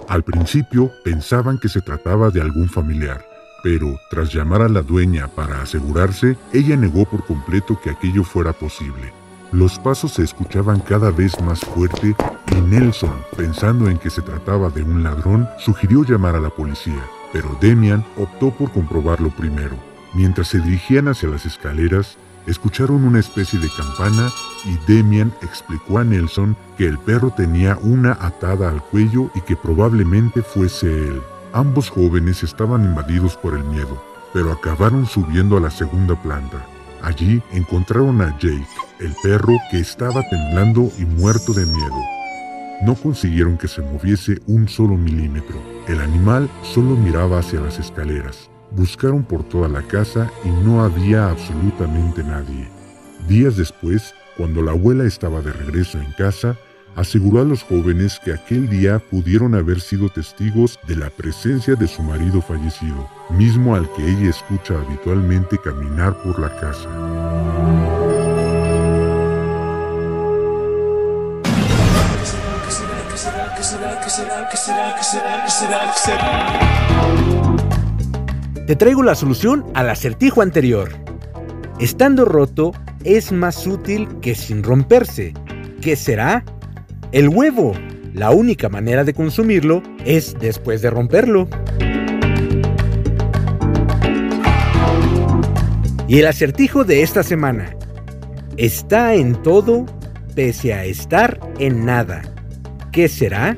Al 0.08 0.22
principio 0.22 0.90
pensaban 1.04 1.58
que 1.58 1.68
se 1.68 1.80
trataba 1.80 2.30
de 2.30 2.40
algún 2.40 2.68
familiar, 2.68 3.24
pero 3.62 3.98
tras 4.10 4.32
llamar 4.32 4.62
a 4.62 4.68
la 4.68 4.82
dueña 4.82 5.28
para 5.28 5.62
asegurarse, 5.62 6.36
ella 6.52 6.76
negó 6.76 7.04
por 7.04 7.24
completo 7.24 7.80
que 7.82 7.90
aquello 7.90 8.24
fuera 8.24 8.52
posible. 8.52 9.12
Los 9.52 9.78
pasos 9.78 10.12
se 10.12 10.22
escuchaban 10.22 10.80
cada 10.80 11.10
vez 11.10 11.38
más 11.42 11.60
fuerte 11.60 12.16
y 12.50 12.60
Nelson, 12.60 13.14
pensando 13.36 13.88
en 13.88 13.98
que 13.98 14.10
se 14.10 14.22
trataba 14.22 14.70
de 14.70 14.82
un 14.82 15.02
ladrón, 15.02 15.48
sugirió 15.58 16.04
llamar 16.04 16.36
a 16.36 16.40
la 16.40 16.50
policía, 16.50 17.02
pero 17.32 17.56
Demian 17.60 18.04
optó 18.16 18.50
por 18.50 18.72
comprobarlo 18.72 19.30
primero. 19.30 19.76
Mientras 20.14 20.48
se 20.48 20.60
dirigían 20.60 21.08
hacia 21.08 21.28
las 21.28 21.46
escaleras, 21.46 22.18
escucharon 22.46 23.04
una 23.04 23.20
especie 23.20 23.58
de 23.58 23.68
campana 23.68 24.30
y 24.64 24.76
Demian 24.90 25.32
explicó 25.42 25.98
a 25.98 26.04
Nelson 26.04 26.56
que 26.76 26.86
el 26.86 26.98
perro 26.98 27.30
tenía 27.30 27.78
una 27.82 28.12
atada 28.20 28.70
al 28.70 28.82
cuello 28.82 29.30
y 29.34 29.40
que 29.40 29.56
probablemente 29.56 30.42
fuese 30.42 30.86
él. 30.86 31.20
Ambos 31.52 31.90
jóvenes 31.90 32.42
estaban 32.42 32.84
invadidos 32.84 33.36
por 33.36 33.54
el 33.54 33.64
miedo, 33.64 34.02
pero 34.32 34.52
acabaron 34.52 35.06
subiendo 35.06 35.56
a 35.56 35.60
la 35.60 35.70
segunda 35.70 36.20
planta. 36.20 36.64
Allí 37.02 37.42
encontraron 37.52 38.22
a 38.22 38.30
Jake, 38.38 38.66
el 39.00 39.14
perro 39.22 39.54
que 39.70 39.80
estaba 39.80 40.22
temblando 40.30 40.88
y 40.98 41.04
muerto 41.04 41.52
de 41.52 41.66
miedo. 41.66 41.96
No 42.82 42.94
consiguieron 42.94 43.58
que 43.58 43.68
se 43.68 43.82
moviese 43.82 44.40
un 44.46 44.68
solo 44.68 44.96
milímetro. 44.96 45.60
El 45.88 46.00
animal 46.00 46.48
solo 46.62 46.96
miraba 46.96 47.40
hacia 47.40 47.60
las 47.60 47.78
escaleras. 47.78 48.51
Buscaron 48.74 49.22
por 49.22 49.44
toda 49.44 49.68
la 49.68 49.82
casa 49.82 50.30
y 50.44 50.48
no 50.48 50.82
había 50.82 51.28
absolutamente 51.28 52.24
nadie. 52.24 52.68
Días 53.28 53.56
después, 53.56 54.14
cuando 54.36 54.62
la 54.62 54.72
abuela 54.72 55.04
estaba 55.04 55.42
de 55.42 55.52
regreso 55.52 55.98
en 55.98 56.10
casa, 56.12 56.56
aseguró 56.96 57.42
a 57.42 57.44
los 57.44 57.62
jóvenes 57.62 58.18
que 58.24 58.32
aquel 58.32 58.68
día 58.68 58.98
pudieron 58.98 59.54
haber 59.54 59.80
sido 59.80 60.08
testigos 60.08 60.78
de 60.88 60.96
la 60.96 61.10
presencia 61.10 61.74
de 61.74 61.86
su 61.86 62.02
marido 62.02 62.40
fallecido, 62.40 63.08
mismo 63.30 63.74
al 63.74 63.90
que 63.92 64.08
ella 64.08 64.30
escucha 64.30 64.74
habitualmente 64.74 65.58
caminar 65.58 66.16
por 66.22 66.38
la 66.38 66.48
casa. 66.58 66.88
Te 78.66 78.76
traigo 78.76 79.02
la 79.02 79.16
solución 79.16 79.64
al 79.74 79.90
acertijo 79.90 80.40
anterior. 80.40 80.90
Estando 81.80 82.24
roto 82.24 82.72
es 83.02 83.32
más 83.32 83.66
útil 83.66 84.08
que 84.20 84.36
sin 84.36 84.62
romperse. 84.62 85.34
¿Qué 85.80 85.96
será? 85.96 86.44
El 87.10 87.28
huevo. 87.28 87.72
La 88.14 88.30
única 88.30 88.68
manera 88.68 89.02
de 89.02 89.14
consumirlo 89.14 89.82
es 90.04 90.36
después 90.38 90.80
de 90.80 90.90
romperlo. 90.90 91.48
Y 96.06 96.20
el 96.20 96.26
acertijo 96.26 96.84
de 96.84 97.02
esta 97.02 97.24
semana. 97.24 97.76
Está 98.56 99.14
en 99.14 99.42
todo 99.42 99.86
pese 100.36 100.72
a 100.72 100.84
estar 100.84 101.40
en 101.58 101.84
nada. 101.84 102.22
¿Qué 102.92 103.08
será? 103.08 103.56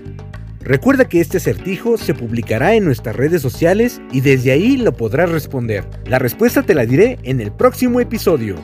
Recuerda 0.65 1.05
que 1.05 1.21
este 1.21 1.37
acertijo 1.37 1.99
se 1.99 2.15
publicará 2.15 2.75
en 2.75 2.87
nuestras 2.87 3.15
redes 3.15 3.43
sociales 3.43 4.01
y 4.11 4.23
desde 4.23 4.51
ahí 4.51 4.79
lo 4.79 4.95
podrás 4.95 5.31
responder. 5.31 5.85
La 6.07 6.19
respuesta 6.19 6.63
te 6.63 6.75
la 6.75 6.87
diré 6.87 7.19
en 7.23 7.43
el 7.43 7.53
próximo 7.53 8.01
episodio. 8.01 8.57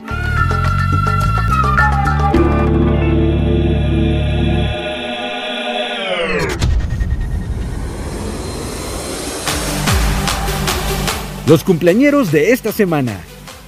Los 11.45 11.63
cumpleañeros 11.63 12.31
de 12.31 12.51
esta 12.51 12.71
semana. 12.71 13.19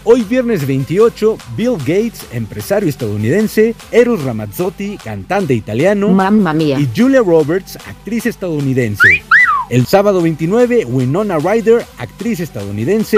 Hoy 0.06 0.22
viernes 0.24 0.68
28, 0.68 1.38
Bill 1.56 1.78
Gates, 1.78 2.26
empresario 2.34 2.90
estadounidense, 2.90 3.74
Eros 3.90 4.22
Ramazzotti, 4.24 4.98
cantante 4.98 5.54
italiano, 5.54 6.10
Mamma 6.10 6.52
mía. 6.54 6.78
y 6.78 6.90
Julia 6.94 7.22
Roberts, 7.22 7.78
actriz 7.88 8.26
estadounidense. 8.26 9.24
El 9.70 9.86
sábado 9.86 10.22
29, 10.22 10.84
Winona 10.86 11.38
Ryder, 11.40 11.86
actriz 11.98 12.42
estadounidense, 12.42 13.18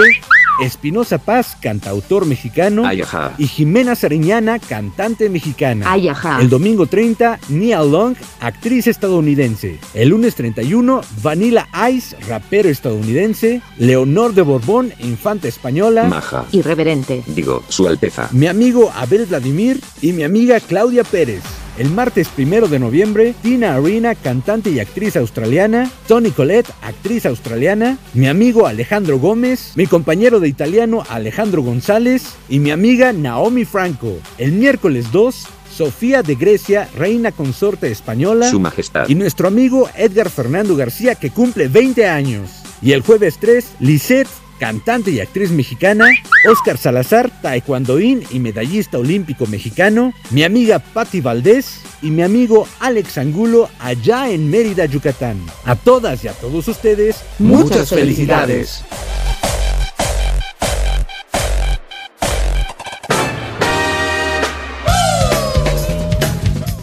Espinosa 0.62 1.18
Paz, 1.18 1.56
cantautor 1.60 2.26
mexicano, 2.26 2.86
Ay, 2.86 3.02
ajá. 3.02 3.34
y 3.38 3.46
Jimena 3.46 3.94
Sariñana, 3.94 4.58
cantante 4.58 5.28
mexicana. 5.28 5.86
Ay, 5.90 6.08
ajá. 6.08 6.40
El 6.40 6.48
domingo 6.48 6.86
30, 6.86 7.38
Nia 7.48 7.82
Long, 7.82 8.14
actriz 8.40 8.86
estadounidense. 8.86 9.78
El 9.94 10.08
lunes 10.10 10.34
31, 10.34 11.00
Vanilla 11.22 11.68
Ice, 11.90 12.16
rapero 12.28 12.68
estadounidense. 12.68 13.60
Leonor 13.78 14.34
de 14.34 14.42
Borbón, 14.42 14.92
infanta 15.00 15.48
española. 15.48 16.04
Maja. 16.04 16.44
Irreverente. 16.52 17.22
Digo, 17.26 17.62
Su 17.68 17.86
Alteza. 17.86 18.28
Mi 18.32 18.46
amigo 18.46 18.90
Abel 18.96 19.26
Vladimir 19.26 19.80
y 20.00 20.12
mi 20.12 20.22
amiga 20.22 20.60
Claudia 20.60 21.04
Pérez. 21.04 21.42
El 21.78 21.90
martes 21.90 22.28
primero 22.28 22.68
de 22.68 22.78
noviembre, 22.78 23.34
Tina 23.42 23.74
Arena, 23.74 24.14
cantante 24.14 24.70
y 24.70 24.80
actriz 24.80 25.14
australiana, 25.14 25.90
Tony 26.08 26.30
Collette, 26.30 26.70
actriz 26.80 27.26
australiana, 27.26 27.98
mi 28.14 28.28
amigo 28.28 28.66
Alejandro 28.66 29.18
Gómez, 29.18 29.72
mi 29.74 29.86
compañero 29.86 30.40
de 30.40 30.48
italiano 30.48 31.04
Alejandro 31.10 31.62
González 31.62 32.34
y 32.48 32.60
mi 32.60 32.70
amiga 32.70 33.12
Naomi 33.12 33.66
Franco. 33.66 34.16
El 34.38 34.52
miércoles 34.52 35.12
2, 35.12 35.46
Sofía 35.70 36.22
de 36.22 36.36
Grecia, 36.36 36.88
reina 36.96 37.30
consorte 37.30 37.90
española. 37.90 38.50
Su 38.50 38.58
Majestad. 38.58 39.06
Y 39.10 39.14
nuestro 39.14 39.46
amigo 39.46 39.90
Edgar 39.94 40.30
Fernando 40.30 40.76
García, 40.76 41.14
que 41.14 41.28
cumple 41.28 41.68
20 41.68 42.08
años. 42.08 42.62
Y 42.80 42.92
el 42.92 43.02
jueves 43.02 43.36
3, 43.38 43.72
Lisette, 43.80 44.28
cantante 44.58 45.10
y 45.10 45.20
actriz 45.20 45.50
mexicana, 45.50 46.06
Oscar 46.50 46.78
Salazar, 46.78 47.30
taekwondoín 47.42 48.24
y 48.30 48.38
medallista 48.38 48.98
olímpico 48.98 49.46
mexicano, 49.46 50.12
mi 50.30 50.44
amiga 50.44 50.78
Patti 50.78 51.20
Valdés 51.20 51.80
y 52.02 52.10
mi 52.10 52.22
amigo 52.22 52.66
Alex 52.80 53.18
Angulo 53.18 53.68
allá 53.78 54.30
en 54.30 54.50
Mérida, 54.50 54.86
Yucatán. 54.86 55.38
A 55.64 55.76
todas 55.76 56.24
y 56.24 56.28
a 56.28 56.32
todos 56.32 56.68
ustedes, 56.68 57.16
muchas, 57.38 57.88
felicidades. 57.88 58.82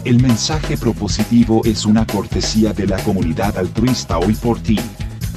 El 0.04 0.20
mensaje 0.20 0.76
propositivo 0.76 1.62
es 1.64 1.86
una 1.86 2.06
cortesía 2.06 2.74
de 2.74 2.86
la 2.86 2.98
comunidad 2.98 3.56
altruista 3.56 4.18
hoy 4.18 4.34
por 4.34 4.60
ti, 4.60 4.78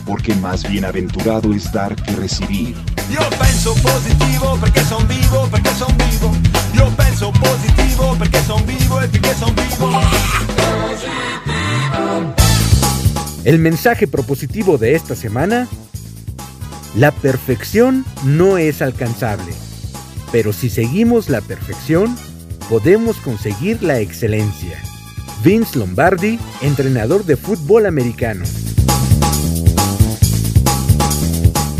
porque 0.08 0.34
más 0.36 0.68
bienaventurado 0.68 1.53
es 1.53 1.72
dar 1.72 1.95
que 1.95 2.16
recibir. 2.16 2.76
Io 3.12 3.20
penso 3.38 3.74
positivo 3.76 4.58
perché 4.60 4.84
son 4.86 5.05
vivo, 5.08 5.47
perché 5.51 5.70
son 5.76 5.95
vivo. 5.97 6.32
Io 6.74 6.89
penso 6.95 7.32
positivo 7.34 8.16
perché 8.18 8.41
son 8.43 8.66
vivo 8.66 9.01
e 9.01 9.08
perché 9.10 9.34
son 9.36 9.53
vivo. 9.53 10.01
El 13.43 13.60
mensaje 13.60 14.08
propositivo 14.08 14.78
de 14.78 14.95
esta 14.95 15.16
semana, 15.16 15.68
la 16.95 17.12
perfección 17.12 18.05
no 18.24 18.58
es 18.58 18.82
alcanzable, 18.82 19.53
pero 20.32 20.53
si 20.53 20.70
seguimos 20.70 21.30
la 21.30 21.41
perfección, 21.41 22.16
podemos 22.70 23.18
conseguir 23.18 23.84
la 23.84 23.99
excelencia. 23.99 24.82
Vince 25.43 25.78
Lombardi, 25.78 26.39
entrenador 26.62 27.24
de 27.26 27.38
fútbol 27.38 27.86
americano. 27.86 28.43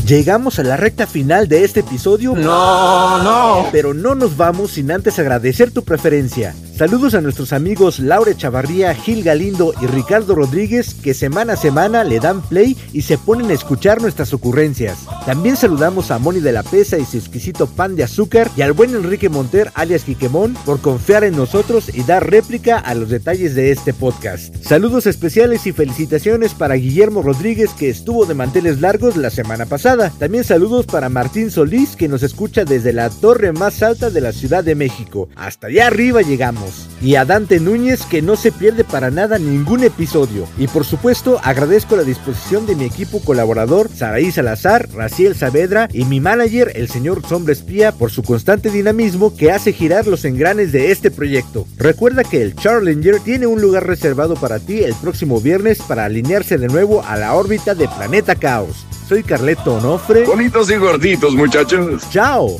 Llegamos 0.08 0.58
a 0.58 0.64
la 0.64 0.78
recta 0.78 1.06
final 1.06 1.50
de 1.50 1.66
este 1.66 1.82
episodio. 1.82 2.34
No, 2.34 3.22
no. 3.22 3.68
Pero 3.74 3.94
no 3.94 4.16
nos 4.16 4.38
vamos 4.38 4.72
sin 4.72 4.90
antes 4.90 5.20
agradecer 5.20 5.72
tu 5.72 5.84
preferencia. 5.84 6.56
Saludos 6.78 7.16
a 7.16 7.22
nuestros 7.22 7.54
amigos 7.54 7.98
Laure 7.98 8.38
Chavarría, 8.38 8.94
Gil 8.94 9.24
Galindo 9.24 9.74
y 9.82 9.88
Ricardo 9.88 10.36
Rodríguez 10.36 10.94
que 10.94 11.16
semana 11.16 11.54
a 11.54 11.58
semana 11.58 12.04
le 12.04 12.20
dan 12.20 12.44
play 12.44 12.78
y 12.94 13.02
se 13.02 13.18
ponen 13.18 13.50
a 13.50 13.56
escuchar 13.56 14.00
nuestras 14.00 14.32
ocurrencias. 14.32 15.08
También 15.26 15.58
saludamos 15.58 16.12
a 16.12 16.20
Moni 16.20 16.40
de 16.40 16.52
la 16.52 16.62
Pesa 16.62 17.00
y 17.00 17.06
su 17.06 17.18
exquisito 17.18 17.66
pan 17.66 17.96
de 17.96 18.04
azúcar 18.04 18.52
y 18.56 18.62
al 18.62 18.74
buen 18.74 18.94
Enrique 18.94 19.28
Monter 19.28 19.72
alias 19.74 20.04
Quiquemón 20.04 20.54
por 20.68 20.80
confiar 20.80 21.24
en 21.24 21.36
nosotros 21.36 21.90
y 21.92 22.04
dar 22.04 22.30
réplica 22.30 22.78
a 22.78 22.94
los 22.94 23.10
detalles 23.10 23.56
de 23.56 23.72
este 23.72 23.96
podcast. 23.96 24.56
Saludos 24.64 25.08
especiales 25.08 25.66
y 25.66 25.72
felicitaciones 25.72 26.54
para 26.54 26.76
Guillermo 26.76 27.24
Rodríguez 27.24 27.72
que 27.72 27.90
estuvo 27.90 28.28
de 28.28 28.36
manteles 28.36 28.82
largos 28.82 29.18
la 29.18 29.32
semana 29.32 29.66
pasada. 29.66 30.14
También 30.20 30.44
saludos 30.44 30.86
para 30.86 31.10
Martín 31.10 31.50
Solís 31.50 31.96
que 31.96 32.08
nos 32.08 32.22
escucha 32.22 32.66
desde 32.66 32.94
la 32.94 33.10
torre 33.10 33.52
más 33.52 33.82
alta 33.82 34.12
de 34.12 34.22
la 34.22 34.32
Ciudad 34.32 34.64
de 34.64 34.76
México. 34.76 35.28
Hasta 35.36 35.66
allá 35.66 35.88
arriba 35.88 36.22
llegamos. 36.22 36.67
Y 37.02 37.16
a 37.16 37.26
Dante 37.26 37.60
Núñez 37.60 38.06
que 38.06 38.22
no 38.22 38.36
se 38.36 38.52
pierde 38.52 38.84
para 38.84 39.12
nada 39.12 39.38
ningún 39.38 39.84
episodio. 39.84 40.48
Y 40.58 40.68
por 40.68 40.86
supuesto 40.86 41.40
agradezco 41.44 41.96
la 41.96 42.04
disposición 42.04 42.66
de 42.66 42.76
mi 42.76 42.86
equipo 42.86 43.20
colaborador 43.22 43.90
Saraí 43.94 44.32
Salazar, 44.32 44.90
Raciel 44.94 45.36
Saavedra 45.36 45.88
y 45.94 46.06
mi 46.06 46.20
manager 46.20 46.72
el 46.76 46.90
señor 46.90 47.22
Sombra 47.28 47.54
Espía 47.54 47.92
por 47.92 48.12
su 48.12 48.24
constante 48.24 48.70
dinamismo 48.70 49.36
que 49.36 49.52
hace 49.52 49.74
girar 49.74 50.08
los 50.08 50.26
engranes 50.26 50.72
de 50.72 50.92
este 50.92 51.12
proyecto. 51.12 51.68
Recuerda 51.78 52.24
que 52.24 52.42
el 52.42 52.56
Challenger 52.56 53.20
tiene 53.20 53.48
un 53.48 53.62
lugar 53.62 53.86
reservado 53.86 54.36
para 54.36 54.60
ti 54.60 54.84
el 54.84 54.96
próximo 54.96 55.40
viernes 55.42 55.82
para 55.82 56.06
alinearse 56.06 56.58
de 56.58 56.68
nuevo 56.68 57.04
a 57.04 57.18
la 57.18 57.34
órbita 57.34 57.76
de 57.76 57.88
Planeta 57.88 58.36
Caos. 58.36 58.86
Soy 59.08 59.24
Carleto 59.24 59.76
Onofre. 59.76 60.26
Bonitos 60.26 60.70
y 60.70 60.76
gorditos, 60.76 61.34
muchachos. 61.34 62.04
Chao. 62.12 62.60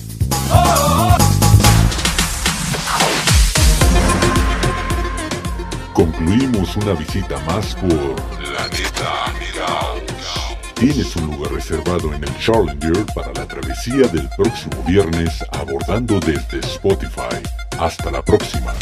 Concluimos 5.98 6.78
una 6.78 6.94
visita 6.94 7.40
más 7.48 7.74
por 7.74 7.92
La 7.92 8.68
Neta 8.68 9.34
Caos. 9.58 10.56
Tienes 10.76 11.16
un 11.16 11.26
lugar 11.26 11.52
reservado 11.54 12.14
en 12.14 12.24
el 12.24 12.38
Challenger 12.38 13.04
para 13.16 13.34
la 13.34 13.48
travesía 13.48 14.08
del 14.08 14.30
próximo 14.38 14.84
viernes 14.86 15.44
abordando 15.54 16.20
desde 16.20 16.60
Spotify. 16.60 17.42
Hasta 17.80 18.12
la 18.12 18.22
próxima. 18.22 18.76